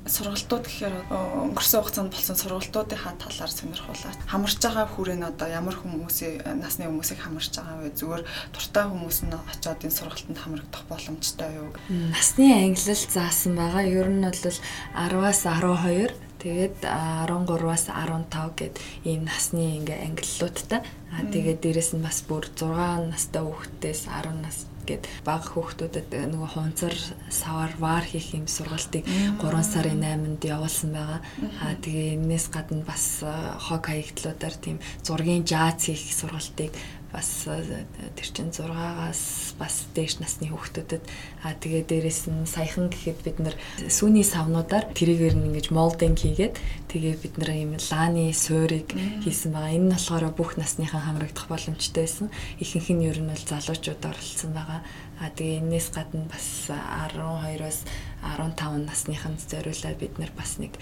[0.05, 6.87] Сургалтууд гэхээр өнгөрсөн хугацаанд болсон сургалтуудынхаа талаар сонирхуулаад хамарч байгаа хүрээнд одоо ямар хүмүүсийн насны
[6.87, 7.97] хүмүүсийг хамарч байгаа вэ?
[7.97, 8.23] Зүгээр
[8.53, 11.71] дуртай хүмүүс нь очиод энэ сургалтанд хамрагдах боломжтой юу?
[11.89, 13.85] Насны ангилал заасан байгаа.
[13.89, 18.75] Ер нь бол 10-аас 12 Тэгээд 13-аас 15 гэд
[19.07, 20.83] ийм насны ингээ ангиллуудтай.
[21.15, 26.51] Аа тэгээд дээрэс нь бас бүр 6 настай хүүхдээс 10 нас гэд бага хүүхдүүдэд нөгөө
[26.55, 26.95] хунцар
[27.31, 31.21] савар вар хийх юм сургалтыг 3 сарын 8-нд явуулсан байгаа.
[31.63, 36.73] Аа тэгээ энэс гадна бас хог хаягдлуудаар тийм зургийн жааз хийх сургалтыг
[37.13, 41.05] бас тэр чин 6-аас бас дээш насны хүүхдүүдэд
[41.45, 46.57] аа тэгээ дээрэс нь саяхан гэхэд бид нар сүүний савнуудаар тэрийгээр нь ингэж молдинг хийгээд
[46.89, 49.77] тэгээ бид нар ийм лааны суурийг хийсэн байгаа.
[49.77, 52.29] Энэ нь болохоор бүх насныхан хамрагдах боломжтой байсан.
[52.57, 54.81] Ихэнх нь ер нь бол залуучууд оролцсон байгаа.
[55.21, 57.79] А тэгээ энэс гадна бас 12-оос
[58.23, 60.79] 15 насныхан зориулаад бид нар бас нэг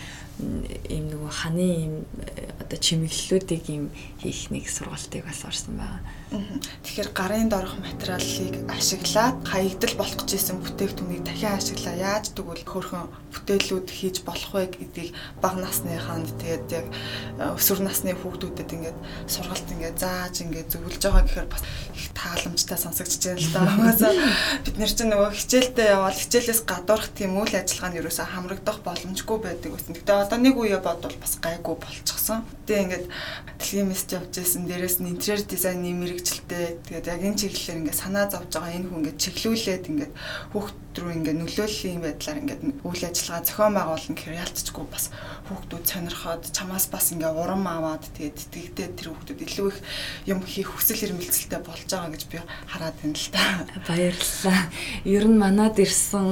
[0.89, 3.85] ийм нөгөө ханы ийм э, одоо чимэглэлүүдийг ийм
[4.21, 6.01] хийх нэг сургалтыг бас орсон байгаа.
[6.31, 11.95] Тэгэхээр гарын дорох материалыг ашиглаад хаягдал болох гэж исэн бүтээгтүнийг дахин ашиглаа.
[11.99, 15.11] Яаж тэгвэл хөөрхөн бүтээлүүд хийж болох вэ гэдгийг
[15.43, 16.87] бага насныханд тэгээд яг
[17.39, 21.63] э, өсвөр насны хүүхдүүдэд ингээд сургалт ингээд зааж ингээд зөвлөж байгаа гэхээр бас
[21.95, 23.61] их тааламжтай сонсогдож байна л да.
[23.77, 24.13] Угаасаа
[24.65, 29.39] бид нар чинь нөгөө хичээлдээ явбал хичээлээс гадуурх тийм үйл ажиллагаа нь ерөөсөө хамрагдах боломжгүй
[29.39, 29.95] байдаг гэсэн.
[30.01, 32.43] Гэтэ одоо нэг үе бодвол бас гайгүй болчихсон.
[32.67, 33.07] Тэгээ ингээд
[33.59, 36.83] дэлхийн мест явж исэн дээрээс нь интерьер дизайны мэрэгчлээ.
[36.91, 40.13] Тэгээд яг энэ чиглэлээр ингээд санаа зовж байгаа энэ хүн ингээд чиглүүлээд ингээд
[40.57, 45.05] хүүхд рүү ингээд нөлөөллийн байдлаар ингээд үйл ажиллагаа зохион байгуулна гэхээр ялцчгүй бас
[45.49, 49.79] хүүхдүүд сонирхоод чамаас бас ингээд урам аваад тэгээд тэтгэгдээ тэр хүүхдүүд илүү их
[50.29, 53.45] юм хийх хүсэл эрмэлзэлтэй болж байгаа гэж би хараад байна л да.
[53.89, 54.61] Баярлалаа.
[55.09, 56.29] Ер нь манад ирсэн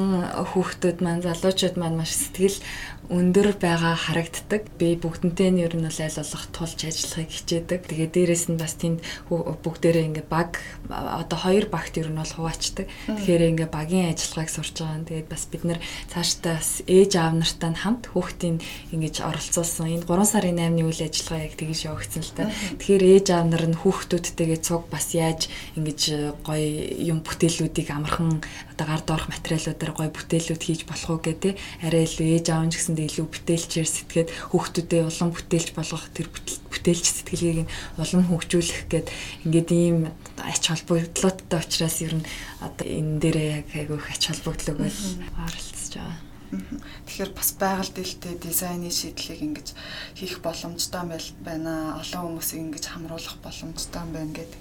[0.52, 2.60] хүүхдүүд маань залуучууд маань маш сэтгэл
[3.08, 4.68] өндөр байгаа харагддаг.
[4.76, 7.80] Би бүгднтэй нь ер нь бол аль болох тулж ажиллахыг хичээдэг.
[7.88, 9.00] Тэгээ дээрэс нь бас тэнд
[9.32, 10.60] бүгдээрээ ингээ баг
[10.92, 12.84] одоо хоёр багт ер нь бол хуваачдаг.
[13.08, 15.08] Тэгэхээр ингээ багийн ажиллагааг сурч байгаа.
[15.08, 15.80] Тэгээд бас бид нэр
[16.12, 18.60] цаашдаа бас ээж аав нартай хамт хүүхдийн
[18.92, 19.88] ингэж оролцуулсан.
[19.88, 22.52] Энэ 3 сарын 8-ны үйл ажиллагаа яг тэгж явагдсан л та.
[22.76, 25.48] Тэгэхээр ээж аав нар нь хүүхдүүдтэйгээ цуг бас яаж
[25.80, 28.44] ингэж гоё юм бүтээлүүдийг амархан
[28.76, 31.56] одоо гард орох материалуудаар гоё бүтээлүүд хийж болох уу гэдэг
[31.88, 36.26] арай илүү ээж аав нь гэсэн үндсэндээ илүү бүтээлчээр сэтгээд хүүхдүүдэд улам бүтээлч болгох тэр
[36.34, 39.08] бүтээлч сэтгэлгээг нь улам хөгжүүлэх гээд
[39.46, 39.98] ингээд ийм
[40.42, 42.26] ач холбогдлолттой учраас ер нь
[42.58, 44.98] одоо энэ дээрээ яг айгүй ач холбогдлог бол
[45.46, 46.18] оролцож байгаа.
[46.48, 49.68] Тэгэхээр бас байгаль дэлтэй дизайны шийдлийг ингэж
[50.16, 51.04] хийх боломжтой
[51.44, 52.00] байна.
[52.00, 54.60] Олон хүмүүсийг ингэж хамруулах боломжтой байна гэдэг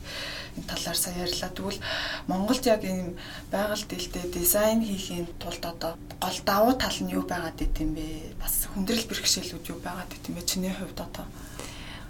[0.65, 1.51] талаар сая ярьлаа.
[1.53, 1.79] Тэгвэл
[2.27, 3.19] Монголд яг ийм
[3.51, 8.39] байгаль дэлтэй дизайн хийхийн тулд одоо гол давуу тал нь юу байгаад идэм бэ?
[8.41, 10.49] Бас хүндрэл бэрхшээлүүд юу байгаад идэм бэ?
[10.49, 11.25] Чиний хувьд одоо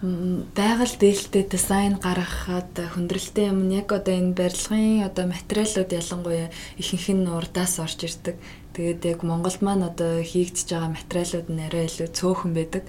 [0.01, 7.25] байгаль дээлтэй дизайн гаргахад хүндрэлтэй юм яг одоо энэ барилгын одоо материалууд ялангуяа ихэнх нь
[7.25, 8.37] урдаас орж ирдэг.
[8.77, 12.85] Тэгээд яг Монголд маань одоо хийгдэж байгаа материалууд нь арай илүү цөөхөн байдаг.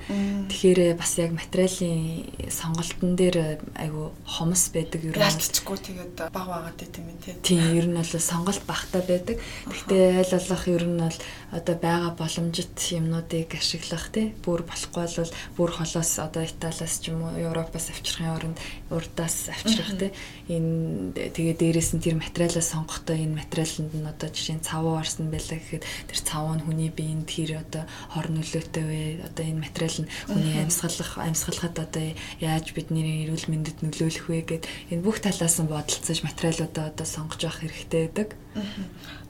[0.52, 5.24] Тэгэхээр бас яг материалын сонголтын дээр айгу хомс байдаг ер нь.
[5.24, 7.34] Ялцчихгүй тэгээд баг байгаад байт юм тий.
[7.40, 9.40] Тийм ер нь бол сонголт багтаа байдаг.
[9.64, 11.18] Гэхдээ аль болох ер нь бол
[11.56, 14.36] одоо байгаа боломжит юмнуудыг ашиглах тий.
[14.44, 18.58] Бүр болохгүй бол бүр холоос одоо Италиас ч юм уу Европоос авчрахын оронд
[18.92, 20.12] урдаас авчрах тий.
[20.52, 25.32] Энэ тэгээд дээрээс нь тэр материалаа сонгохдоо энэ материаланд нь одоо жишээ нь цавуу орсон
[25.32, 29.02] байлаа гэхэд гэхэд тэр цав нь хүний биед тэр одоо хор нөлөөтэй вэ?
[29.30, 32.04] Одоо энэ материал нь хүний амьсгалах амьсгалахад одоо
[32.42, 37.40] яаж бидний эрүүл мэндэд нөлөөлөх вэ гэд энэ бүх талаас нь бодолцож материалуудаа одоо сонгож
[37.46, 38.28] явах хэрэгтэй байдаг.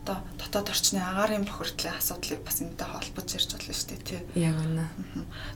[0.08, 4.20] Одоо дотоод орчны агаарын бохирдлын асуудлыг бас энэтэй холбож ярьж болно шүү дээ тий.
[4.40, 4.88] Яг үнэ.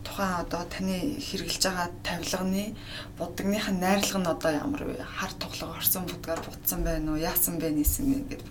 [0.05, 2.77] Тухайн одоо таны хэрэгжилж байгаа тавилганы
[3.17, 5.01] будагных нь найрлага нь одоо ямар вэ?
[5.01, 7.25] Хар тоглого орсон будгаар бутсан байна уу?
[7.25, 8.45] Яасан бэ нийсэн гэдэг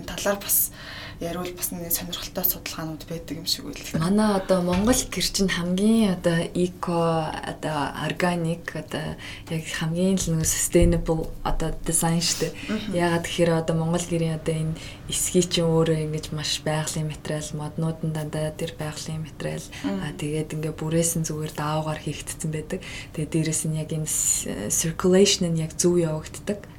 [0.00, 0.72] энэ талаар бас
[1.20, 3.80] яривал бас нэг сонирхолтой судалгаанууд байдаг юм шиг үйл.
[3.96, 9.16] Манай одоо Монгол гэр чинь хамгийн одоо эко одоо органик одоо
[9.48, 12.52] яг хамгийн л нэг sustainable одоо дизайн штэ.
[12.92, 14.76] Ягаад тэгэхээр одоо Монгол гэрийн одоо энэ
[15.08, 20.52] эсгий чинь өөрөө ингэж маш байгалийн материал моднууд нь дандаа тэр байгалийн материал аа тэгээд
[20.52, 22.84] ингээ бүрээс нь зүгээр даавгаар хийгдсэн байдаг.
[23.16, 24.10] Тэгээд дээрэс нь яг энэ
[24.68, 26.75] circulation нь яг зөв явагддаг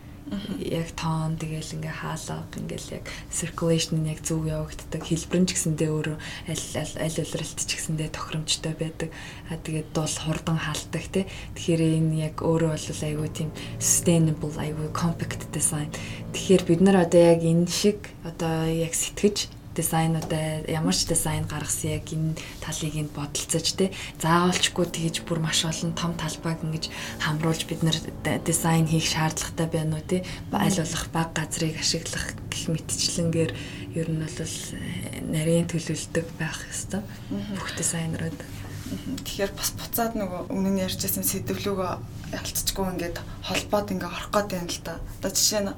[0.60, 5.02] яг тоон тэгэл ингээ хаалга ингээл яг circulation нь яг зөв явагддаг.
[5.04, 6.18] Хэлбэр нь ч гэсэндээ өөрөө
[6.52, 6.66] аль
[7.00, 9.10] аль улиралт ч гэсэндээ тохиромжтой байдаг.
[9.48, 14.88] А тэгээд дул хурдан хаалтдаг тий тэгэхээр энэ яг өөрөө бол айгүй тийм sustainable айгүй
[14.92, 15.90] compact design.
[16.36, 22.02] Тэгэхээр бид нар одоо яг энэ шиг одоо яг сэтгэж дизайнуудаа ямар ч дизайн гаргасан
[22.02, 22.34] яг энэ
[22.66, 26.90] талыг энд бодолцож те заавалчгүй тэгж бүр маш олон том талбайг ингэж
[27.22, 27.98] хамруулж бид нэр
[28.42, 30.26] дизайн хийх шаардлагатай байна уу те?
[30.52, 33.52] Аль болох баг газрыг ашиглах гэх мэтчлэнгээр
[33.98, 37.02] ер нь бол э, нарийн төлөвлөлдөг байх ёстой.
[37.30, 38.57] Бүх дизайнерууд.
[38.88, 41.92] Тэгэхээр бас буцаад нөгөө өмнө нь ярьжсэн сэдвлүүгөө
[42.40, 44.96] ялцчихгүй ингээд холбоод ингээ орох гээд байна л да.
[45.20, 45.72] Одоо жишээ нь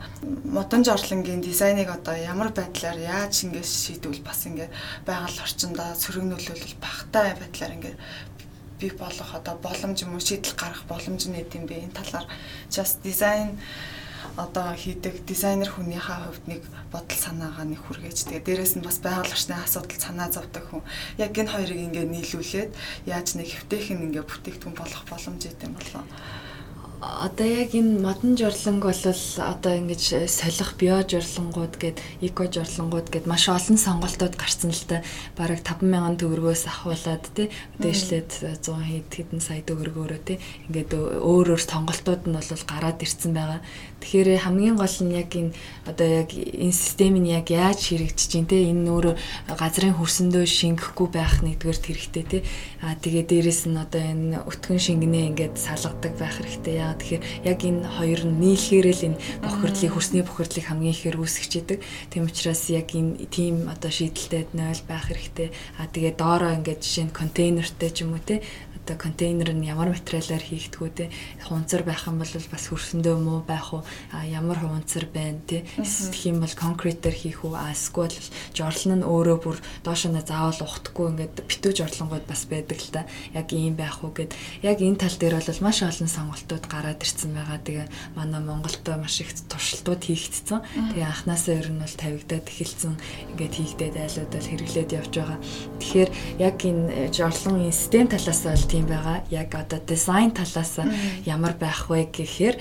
[0.49, 4.69] модон жорлонгийн дизайныг одоо ямар байдлаар яаж ингээ шийдвэл бас ингээ
[5.09, 7.95] байгаль орчиндөө сөрөг нөлөөлөл багтай байдлаар ингээ
[8.79, 12.25] бий болох одоо боломж юм уу шийдэл гаргах боломж нь эд юм бэ энэ талаар
[12.71, 13.59] just design
[14.45, 16.61] одоо хийдэг дизайнер хүнийхээ хувьд нэг
[16.93, 20.83] бодол санаагаа нэг хүргээж тэгээ дээрэс нь бас байгууллагчны асуудал санаа зовдөг хүн.
[21.19, 22.71] Яг энэ хоёрыг ингээ нийлүүлээд
[23.13, 26.03] яаж нэг хэвтэйхэн ингээ бүтээгдэхүүн болох боломж идэм болоо
[26.99, 29.03] одоо яг энэ модон журланг бол
[29.39, 34.99] одоо ингэж солих био журлангууд гээд эко журлангууд гээд маш олон сонголтууд гарсан л та
[35.39, 37.47] бараг 50000 төгрөгөөс ахуулаад тий
[37.79, 40.91] дээшлээд 100 хэд хэдэн сая төгрөгөөрөө тий ингээд
[41.23, 43.63] өөр өөр сонголтууд нь бол гараад ирсэн байгаа.
[43.99, 45.51] Тэгэхээр хамгийн гол нь яг энэ
[45.83, 51.07] одоо яг энэ систем нь яг яаж хэрэгжиж чинь те энэ нөр газрын хөрсөндөө шингэхгүй
[51.11, 52.37] байх нэгдүгээр хэрэгтэй те.
[52.79, 56.75] А тэгээ дээрэс нь одоо энэ өтгөн шингэнэ ингээд салгадаг байх хэрэгтэй.
[56.79, 61.79] Яа тэгэхээр яг энэ хоёр нь нийлхээр л энэ бохирдлыг хөрсний бохирдлыг хамгийн ихээр үүсгэжидэг
[62.07, 65.51] тийм учраас яг энэ тийм одоо шийдэлтэй 0 байх хэрэгтэй.
[65.75, 68.39] А тэгээ доороо ингээд жишээ нь контейнертэй ч юм уу те
[68.89, 71.13] одоо контейнер нь ямар материалаар хийгдгүү те
[71.45, 73.85] хунцар байх юм бол бас хөрсөндөө муу байх уу?
[74.25, 75.61] Ямар хунцар байна те?
[75.77, 77.53] Гэх юм бол конкретээр хийх үү?
[77.69, 78.17] Эсвэл
[78.57, 83.05] жорлон нь өөрөө бүр доошоо заавал ухтахгүй ингээд битүү жорлонгууд бас байдаг л та
[83.37, 84.33] яг ийм байх уу гэд.
[84.65, 87.61] Яг энэ тал дээр бол маш олон сонголтууд гараад ирсэн байгаа.
[87.61, 90.65] Тэгээ манай Монголдо маш их туршилтууд хийгдсэн.
[90.97, 92.97] Тэгээ анханасаа ер нь бол тавигдаад эхэлсэн.
[93.37, 95.39] Ингээд хийгдээд айлуудад хэрэглээд явж байгаа.
[95.77, 96.09] Тэгэхээр
[96.41, 99.23] яг энэ жорлон систем талаас бол тийм байгаа.
[99.29, 100.79] Яг одоо дизайн талаас
[101.25, 102.55] ямар байх вэ гэхээр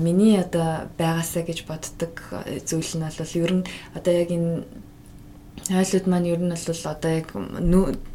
[0.00, 2.16] миний одоо байгаасаа гэж боддог
[2.64, 4.64] зүйл нь бол ер нь одоо яг энэ
[5.68, 7.28] ойлууд маань ер нь бол одоо яг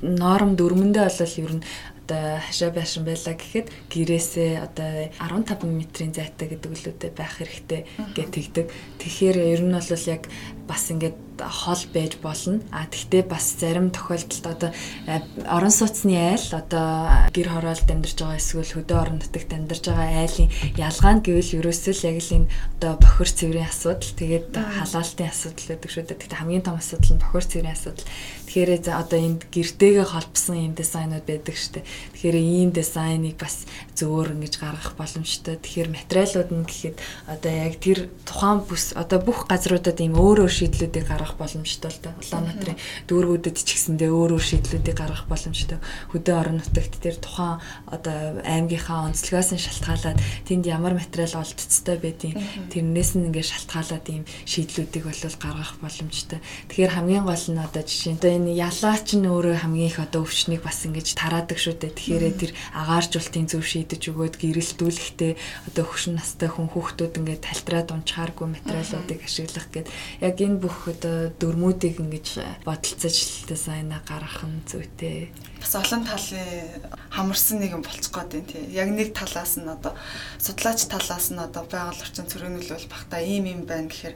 [0.01, 1.63] норм дөрмөндөө бол ер нь
[2.07, 7.83] одоо хашаа байшин байлаа гэхэд гэрээсээ одоо 15 м-ийн зайтай гэдэг үлүүдээ байх хэрэгтэй
[8.15, 8.65] гэж тэгдэг.
[8.97, 10.23] Тэгэхээр ер нь бол яг
[10.67, 12.59] бас ингээд хол байж болно.
[12.71, 14.71] А тэгтээ бас зарим тохиолдолд одоо
[15.07, 20.25] э, орон сууцны айл одоо гэр хороолд амьдарч байгаа эсвэл хөдөө орон нутагт амьдарч байгаа
[20.25, 22.51] айлын ялгаа нь гэвэл ерөөсөө л яг л энэ
[22.81, 26.21] одоо бохир цэврийн асуудал тэгээд халаалтын асуудал гэдэг шүү дээ.
[26.25, 28.07] Тэгтээ хамгийн том асуудал нь бохир цэврийн асуудал.
[28.47, 31.85] Тэгэхээр одоо энд гэртэйгээ холбосон юм дизайнууд байдаг шүү дээ.
[32.17, 35.59] Тэгэхээр ийм дизайныг бас зөөр ингэж гаргах боломжтой.
[35.61, 36.95] Тэгэхээр материалууд нь гэхэд
[37.27, 41.99] одоо яг тэр тухайн бүс одоо бүх газруудад ийм өөр өөр шийдлүүдийг гаргах боломжтой л
[42.01, 42.17] да.
[42.17, 45.79] Улаанбаатарын дүүргүүдэд ч гэсэндээ өөр өөр шийдлүүдийг гаргах боломжтой.
[46.13, 52.33] Хөдөө орон нутагт тэр тухайн одоо аймгийнхаа онцлогоос нь шалтгаалаад тэнд ямар материал олдцтой байдیں۔
[52.73, 56.39] Тэрнээс нь ингээд шалтгаалаад ийм шийдлүүдийг бол гаргах боломжтой.
[56.73, 60.63] Тэгэхээр хамгийн гол нь одоо жишээ нь энэ ялаач нь өөрөө хамгийн их одоо өвчнийг
[60.63, 61.93] бас ингэж тараадаг шүү дээ.
[61.97, 65.33] Тэгэхээр тэр агааржуултын зөв шийдэж өгөөд гэрэлтүүлэхдээ
[65.71, 69.93] одоо хөшин настай хүн хүүхдүүд ингээд талтраад унчааргүй материалуудыг ашиглах гэдэг
[70.23, 75.27] яг энэ бүх одоо дөрмүүдийг ингэж бодолцож дизайна гаргах нь зүйтэй.
[75.59, 76.71] Бас олон талын
[77.11, 78.63] хамарсан нэг юм болцох гээд байна тий.
[78.71, 79.91] Яг нэг талаас нь одоо
[80.39, 84.15] судлаач талаас нь одоо байгаль орчин цөрөөнөлөл багтаа ийм юм байна гэхээр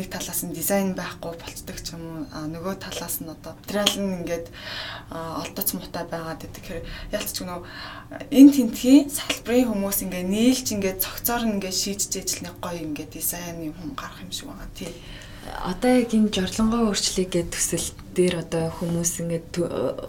[0.00, 2.48] нэг талаас нь дизайн байхгүй болцдог ч юм уу.
[2.56, 4.46] Нөгөө талаас нь одоо материал нь ингээд
[5.12, 6.56] олдоц муутай байгаад байдаг.
[6.56, 6.80] Тэгэхээр
[7.12, 7.54] ялцч гэнэ
[8.32, 13.68] энэ тентхийн салбарын хүмүүс ингээд нийлж ингээд цогцоор ингээд шийдэж ижил нэг гоё ингээд дизайн
[13.68, 14.94] юм гарах юм шиг байгаа тий
[15.64, 19.50] одоо яг энэ жорлонгоо өөрчлөе гэдэг төсөл дээр одоо хүмүүс ингээд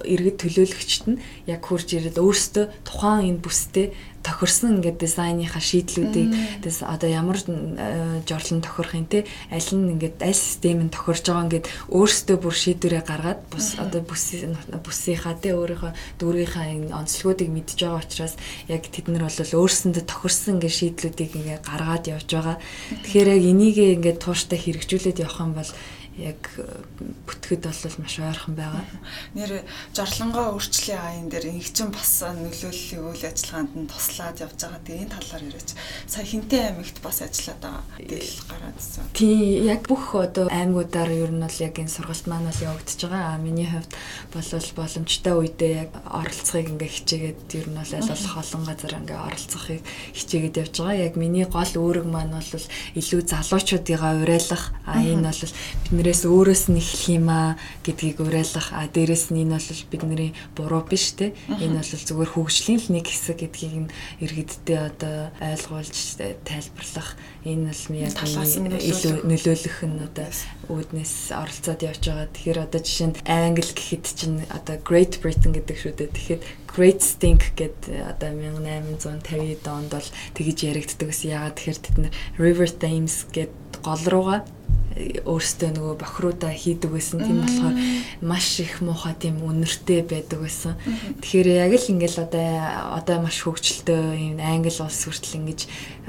[0.07, 3.87] иргэд төлөөлөгчд нь яг хурж ирээд өөрсдөө тухайн энэ бүстэй
[4.27, 10.19] тохирсон ингээд дизайныхаа шийдлүүдийг тэс одоо ямар э, жорлон тохирох юм те аль нь ингээд
[10.19, 15.55] аль систем нь тохирж байгаа ингээд өөрсдөө бүр шийдвэрээ гаргаад бус одоо бүсийн бүсийнхаа те
[15.55, 18.35] өөрийнхөө дүүргийнхаа онцлогуудыг мэдж байгаа учраас
[18.67, 22.57] яг тэд нар бол өөрсөндөө тохирсон ингээд шийдлүүдийг ингээд гаргаад явж байгаа.
[23.07, 25.71] Тэгэхээр яг энийг ингээд тууштай хэрэгжүүлээд явах юм бол
[26.17, 26.65] яг э,
[27.29, 28.81] бүтгэд бол маш ойрхон байгаа.
[29.37, 29.61] Нэр
[29.93, 34.81] жорлонгоо өөрчлөлийн аян дээр инхчин бас нөлөөллийн үйл ажиллагаанд нь туслаад явж байгаа.
[34.81, 35.69] Тэгээ энэ талаар яриач.
[36.09, 37.83] Сая хинтээ аймагт бас ажиллаад байгаа.
[38.01, 39.05] Тэгэл гараад ирсэн.
[39.13, 43.37] Тий, яг бүх одоо аймагуудаар ер нь бол яг энэ сургалт маань бол явагдаж байгаа.
[43.37, 43.93] А миний хувьд
[44.33, 49.19] бол боломжтой үедээ яг оролцохыг ингээ хичээгээд ер нь бол аль болох олон газар ингээ
[49.21, 49.81] оролцохыг
[50.17, 50.97] хичээгээд явж байгаа.
[50.97, 52.65] Яг миний гол үүрэг маань бол
[52.97, 54.73] илүү залуучуудыгаа уриалах.
[54.81, 55.53] А энэ бол
[55.85, 60.31] бидний биднээс өөрөөс нь эхлэх юм аа гэдгийг уриалгах а дээрэс нь энэ бол бидний
[60.55, 63.91] буруу биш те энэ бол зүгээр хөгжлийн л нэг хэсэг гэдгийг нь
[64.23, 65.97] иргэддээ одоо ойлгуулж
[66.47, 70.31] тайлбарлах энэ бол яг илүү нөлөөлөх нь одоо
[70.71, 72.31] үүднээс оролцоод явж байгаа.
[72.31, 76.15] Тэгэхээр одоо жишээ нь англи гэхэд чинь одоо Great Britain гэдэг шүү дээ.
[76.15, 76.41] Тэгэхээр
[76.71, 81.35] Great Stink гэдэг одоо 1850 онд бол тэгж яригддаг гэсэн.
[81.35, 84.39] Ягаад тэгэхээр тэд нар River Thames гэдэг гол руугаа
[84.97, 87.21] өөрсдөө нөгөө бохруудаа хийдэг байсан.
[87.21, 87.75] Тийм болохоор
[88.25, 90.73] маш их муухай тийм үнэртэй байдаг байсан.
[91.21, 95.59] Тэгэхээр яг л ингээл одоо одоо маш хөгжилтэй юм англи улс хүртэл ингэж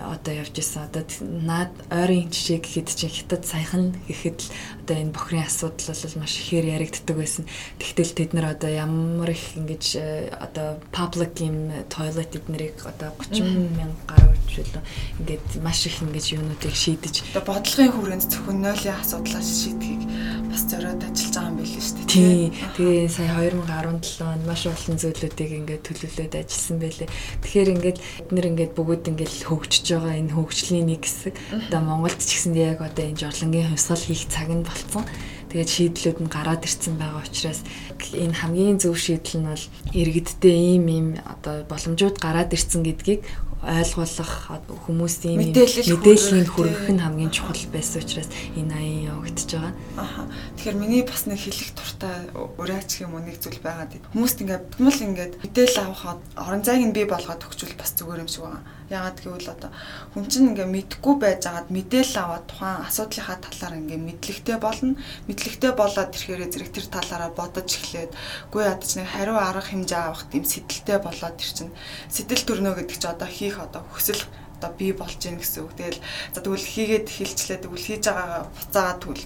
[0.01, 0.89] одоо явж исэн.
[0.89, 4.49] Одоо наад ойрын жишээ гэхэд чинь хятад саяхан гэхэд л
[4.89, 7.45] одоо энэ бохрын асуудал бол маш ихээр яригддаг байсан.
[7.77, 13.77] Тэгтэл тэд нар одоо ямар их ингэж э, одоо public юм toilet эднэрийг одоо 30
[13.77, 14.83] мянга гаруй хөлөө
[15.21, 20.03] ингээд маш их ингэж юунуудыг шийдэж одоо бодлогын хүрээнд зөвхөн нойлын асуудлаа шийдэхийг
[20.49, 22.07] бас зориод ажиллаж байгаа юм байл шүү дээ.
[22.09, 22.53] Тий.
[22.77, 27.09] Тэгээ сая 2017 онд маш олон зүйлүүдийг ингээд төлөвлөд ажилласан байлээ.
[27.45, 31.35] Тэгэхээр ингээд бид нэр ингээд бүгд ингээд хөгжиж байгаа энэ хөгжлийн нэг хэсэг.
[31.69, 35.05] Одоо Монголд ч гэсэн яг одоо энэ жорлонгийн хувьсгал хийх цаг нь болцсон.
[35.49, 37.65] Тэгээд шийдлүүд нь гараад ирсэн байгаа учраас
[38.13, 39.65] энэ хамгийн зөв шийдэл нь бол
[39.97, 43.25] иргэддээ ийм ийм одоо боломжууд гараад ирсэн гэдгийг
[43.63, 44.35] ойлгуулах
[44.87, 49.75] хүмүүсийн мэдээллийг хүргэх нь хамгийн чухал байсан учраас энэ аян явагдаж байгаа.
[49.99, 50.23] Аха.
[50.55, 55.07] Тэгэхээр миний бас нэг хэлэх туртай ураач юм уу нэг зүйл байгаад хүмүүст ингээд тэгмэл
[55.11, 58.63] ингээд мэдээлэл авахад орон зайг нь бий болгоод өгчүүл бас зүгээр юм шиг байгаа.
[58.89, 59.71] Ягаад гэвэл одоо
[60.17, 64.97] хүн чинь ингээ мэдгүй байж байгаад мэдээлэл аваад тухайн асуудлынхаа талаар ингээ мэдлэгтэй болно.
[65.29, 68.13] Мэдлэгтэй болоод ирэхээр зэрэг тэр талаараа бодож эхлээд
[68.49, 71.73] үгүй ядаж нэг хариу арга хэмжээ авах тийм сэтэлтэй болоод ир чинь
[72.09, 74.25] сэтэл төрнө гэдэг чи одоо хийх одоо хүсэл
[74.59, 75.73] одоо би болж гин гэсэн үг.
[75.79, 76.03] Тэгэл
[76.35, 79.25] за тэгвэл хийгээд хилчлээ тэгвэл хийж байгаагаа буцаагаад тэгвэл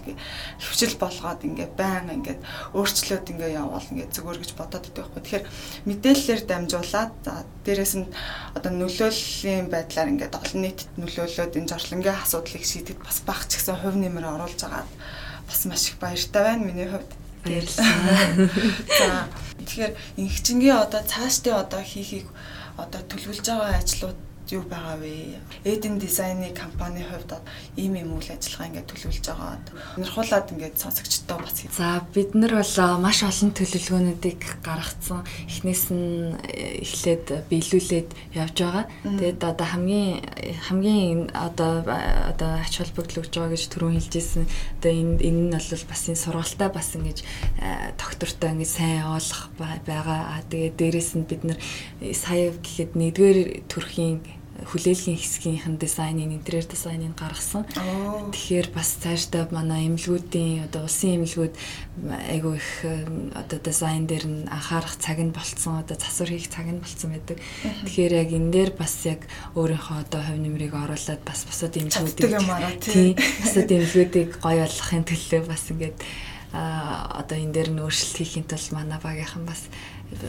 [0.60, 2.36] хөвчл болгоод ингээ байнга ингээ
[2.76, 5.22] өөрчлөөд ингээ явбал ингээ зүгээр гэж бодоод идэх байхгүй.
[5.24, 5.48] Тэгэхээр
[5.88, 7.32] мэдээллээр дамжуулаад за
[7.64, 8.12] дээрэс нь
[8.52, 13.80] одоо нөлөөллийн байдлаар ингээ олон нийтэд нөлөөлөөд энэ жарлангийн асуудлыг шийдэд бас баг ч гэсэн
[13.80, 14.90] хувь нэмэр оруулж агаад
[15.48, 17.08] бас маш их баяртай байна миний хувьд.
[17.42, 18.46] Баярлалаа.
[19.00, 19.08] За
[19.58, 22.28] тэгэхээр инхчингийн одоо цаашдын одоо хийхийг
[22.76, 24.18] одоо төлөвлөж байгаа ажлууд
[24.52, 25.40] юу байгаа вэ?
[25.64, 27.40] Eden Design-ы компани хувьд
[27.76, 29.56] ийм юм үйл ажиллагаа ингээд төлөвлөж байгаа.
[29.96, 31.56] Нэрхуулаад ингээд сонсогчдоо бас.
[31.72, 35.24] За бид нар бол маш олон төлөвлөгөөнүүдийг гаргацсан.
[35.48, 38.84] Эхнээс нь э, эхлээд биелүүлээд явж байгаа.
[39.02, 40.20] Тэгээд одоо хамгийн
[40.68, 44.44] хамгийн одоо одоо ач холбогдол өгж байгаа гэж түрүүн хэлжсэн.
[44.78, 47.18] Одоо энэ энэ нь бол бас энэ сургалтаа бас ингэж
[47.96, 50.44] доктортой ингэж сайн явуулах байгаа.
[50.50, 51.58] Тэгээд дээрэс нь бид нар
[52.00, 57.66] э, сая гэхэд нэгдүгээр төрхийн хүлээлгийн хэсгийнхэн дизайнын интерьер дизайныг гаргасан.
[58.34, 61.54] Тэгэхээр бас цаашдаа манай эмнэлгүүдийн одоо улсын эмнэлгүүд
[62.30, 62.70] айгүй их
[63.34, 65.82] одоо дизайн дээр нь анхаарах цаг нь болцсон.
[65.82, 67.38] Одоо засвар хийх цаг нь болцсон байдаг.
[67.86, 69.26] Тэгэхээр яг энэ дээр бас яг
[69.58, 75.64] өөрийнхөө одоо хувь нэмрийг оруулаад бас бусад эмнэлгүүдийг тийм бусад эмнэлгүүдийг гоё болгохын төлөө бас
[75.70, 75.98] ингээд
[76.52, 79.72] а одоо энэ дээр нь өөрчлөлт хийхин тулд манай багийнхан бас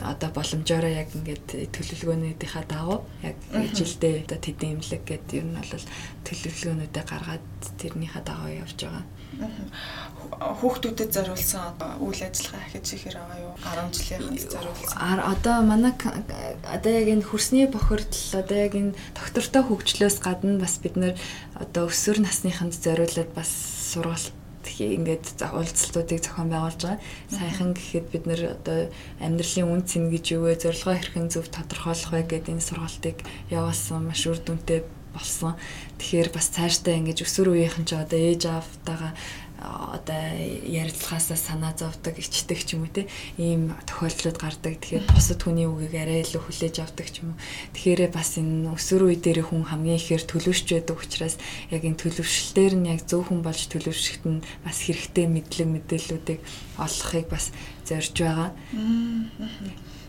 [0.02, 3.36] одоо боломжоор яг ингээд төлөвлөгөөнүүдийнхаа дагуу яг
[3.76, 5.86] жилдээ одоо тэдэн имлэг гэдэг ер нь бол
[6.26, 7.46] төлөвлөгөөнүүдээ гаргаад
[7.80, 9.04] тэрнийхээ дагуу явж байгаа.
[10.34, 13.54] Хүүхдүүдэд зориулсан үйл ажиллагаа хийж ихэр байгаа юу?
[13.60, 15.20] 10 жилийнхэнд зориулсан.
[15.20, 15.92] Одоо манай
[16.70, 21.14] одоо яг энэ хөрсний бохирдол одоо яг энэ доктортой хөгжлөөс гадна бас бид нэр
[21.58, 23.50] одоо өсвөр насныханд зориулаад бас
[23.92, 27.00] сургалт ингээд уулзалтуудыг зохион байгуулж байгаа.
[27.28, 28.78] Саяхан гэхэд бид нэр одоо
[29.20, 33.16] амьдралын үн цэн гэж юу вэ, зорилгоо хэрхэн зөв тодорхойлох вэ гэдэг энэ сургалтыг
[33.52, 35.54] явуулсан маш үр дүнтэй болсон.
[35.98, 39.12] Тэгэхээр бас цаашдаа ингэж өсвөр үеийнхэн ч одоо ээж аавтайгаа
[39.64, 40.20] одоо
[40.68, 43.08] ярилцлагаасаа санаа зовдөг, ичдэг ч юм уу те
[43.40, 44.76] ийм тохиолдлууд гардаг.
[44.78, 47.40] Тэгэхээр бусад хүний үгийг арай илүү хүлээж авдаг ч юм уу.
[47.72, 51.36] Тэгэхээр бас энэ өсвөр үе дээр хүн хамгийн ихээр төлөвшж байдаг учраас
[51.72, 56.40] яг энэ төлөвшлөлтээр нь яг зөв хүн болж төлөвшөхт нь бас хэрэгтэй мэдлэг мэдээллүүдийг
[56.76, 57.50] олохыг бас
[57.88, 58.50] зорж байгаа.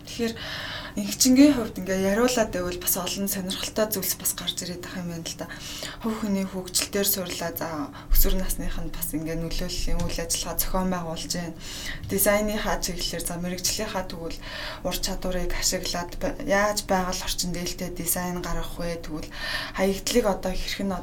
[0.06, 0.34] Тэгэхээр
[0.96, 5.28] Ингчингийн хувьд ингээ яриулаад байвал бас олон сонирхолтой зүйлс бас гарч ирээд байгаа юм байна
[5.28, 5.52] л да.
[6.00, 10.90] Хувь хүний хөгжил дээр суурлаа за өсвөр насных нь бас ингээ нөлөөллийн үйл ажиллагаа зохион
[10.96, 11.60] байгуулж байна.
[12.08, 14.40] Дизайныхаа чиглэлээр за мэрэгжлийнхаа тэгвэл
[14.88, 16.12] ур чадварыг ашиглаад
[16.48, 19.28] яаж байгаль орчин дээлтэй дизайн гаргах вэ тэгвэл
[19.76, 20.96] хаягдлыг одоо хэрхэн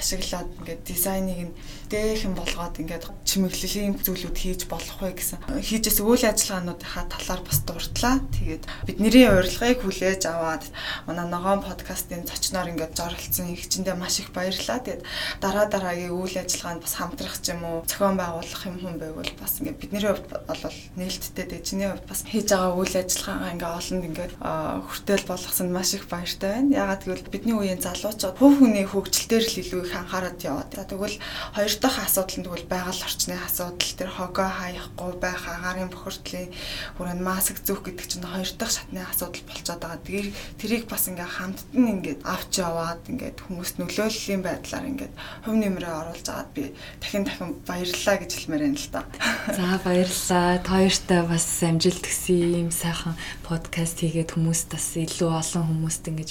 [0.00, 1.56] ашиглаад ингээ дизайныг нь
[1.92, 8.24] дээхэн болгоод ингээд чимэглэлийн зүйлүүд хийж болох вэ гэсэн хийжээс үйл ажиллагаануудынхаа талаар бас дурдлаа.
[8.32, 10.64] Тэгээд бидний урилгыг хүлээж аваад
[11.06, 14.78] манай ногоон подкастын зочноор ингээд зоролцсон их чиндээ маш их баярлалаа.
[14.78, 15.02] Тэгээд
[15.42, 19.58] дараа дараагийн үйл ажиллагаанд бас хамтрах ч юм уу зохион байгуулах юм хүн байвал бас
[19.58, 21.66] ингээд бидний хувьд бол нээлттэй дээ.
[21.66, 26.50] Чиний хувьд бас хийж байгаа үйл ажиллагаа ингээд олонд ингээд хүртэл болгосон маш их баяртай
[26.54, 26.76] байна.
[26.84, 30.70] Ягаад гэвэл бидний үеийн залуучууд хувь хүний хөгжил дээр л илүү их анхаарат яваад.
[30.74, 31.18] Тэгвэл
[31.56, 36.52] хоёр дахь асуудал нь тэгвэл байгаль орчны асуудал тэр хогоо хаяхгүй байх агаарын бохирдлын
[36.96, 40.04] хүрээнд маск зүүх гэдэг чинь хоёр дахь шатны асуудал асуудал болчиход байгаа.
[40.04, 40.24] Тэгээ
[40.60, 46.26] тэрийг бас ингээ хамттан ингээд авч яваад ингээд хүмүүст нөлөөллийн байдлаар ингээд хувь нэмрээ оруулж
[46.28, 46.62] агаад би
[47.00, 49.02] дахин дахин баярлалаа гэж хэлмээр байна л да.
[49.48, 50.60] За баярлалаа.
[50.60, 53.16] Та хоёртай бас амжилт төсөй юм сайхан
[53.48, 56.30] подкаст хийгээд хүмүүст бас илүү олон хүмүүст ингэж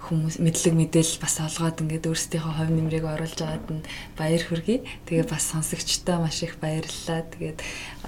[0.00, 3.86] хүмүүс мэдлэг мэдээлэл бас олгоод ингээд өөрсдийнхөө хувь нэмрийг оруулж байгаад нь
[4.16, 4.82] баяр хүргэе.
[5.06, 7.28] Тэгээ бас сонсогчтой маш их баярлалаа.
[7.28, 7.58] Тэгээд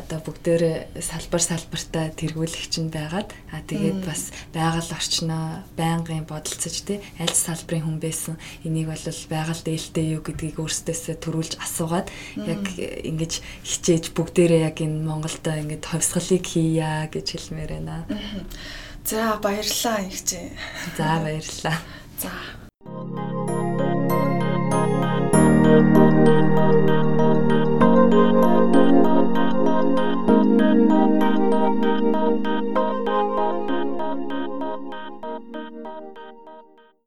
[0.01, 6.99] одоо бүгдээрээ салбар салбартаа тэргүүлэгч нь байгаад аа тэгээд бас байгаль орчноо байнгын бодолцож тий
[7.21, 12.09] аль салбарын хүн байсан энийг бол байгаль дээлтэй юу гэдгийг өөрсдөөсөө төрүүлж асуугаад
[12.41, 13.33] яг ингэж
[13.69, 18.07] хичээж бүгдээрээ яг энэ Монголдо ингэж ховсгалыг хийя гэж хэлмээр байна.
[19.05, 20.49] За баярлалаа ихчээ.
[20.97, 21.79] За баярлалаа.
[22.23, 22.31] За.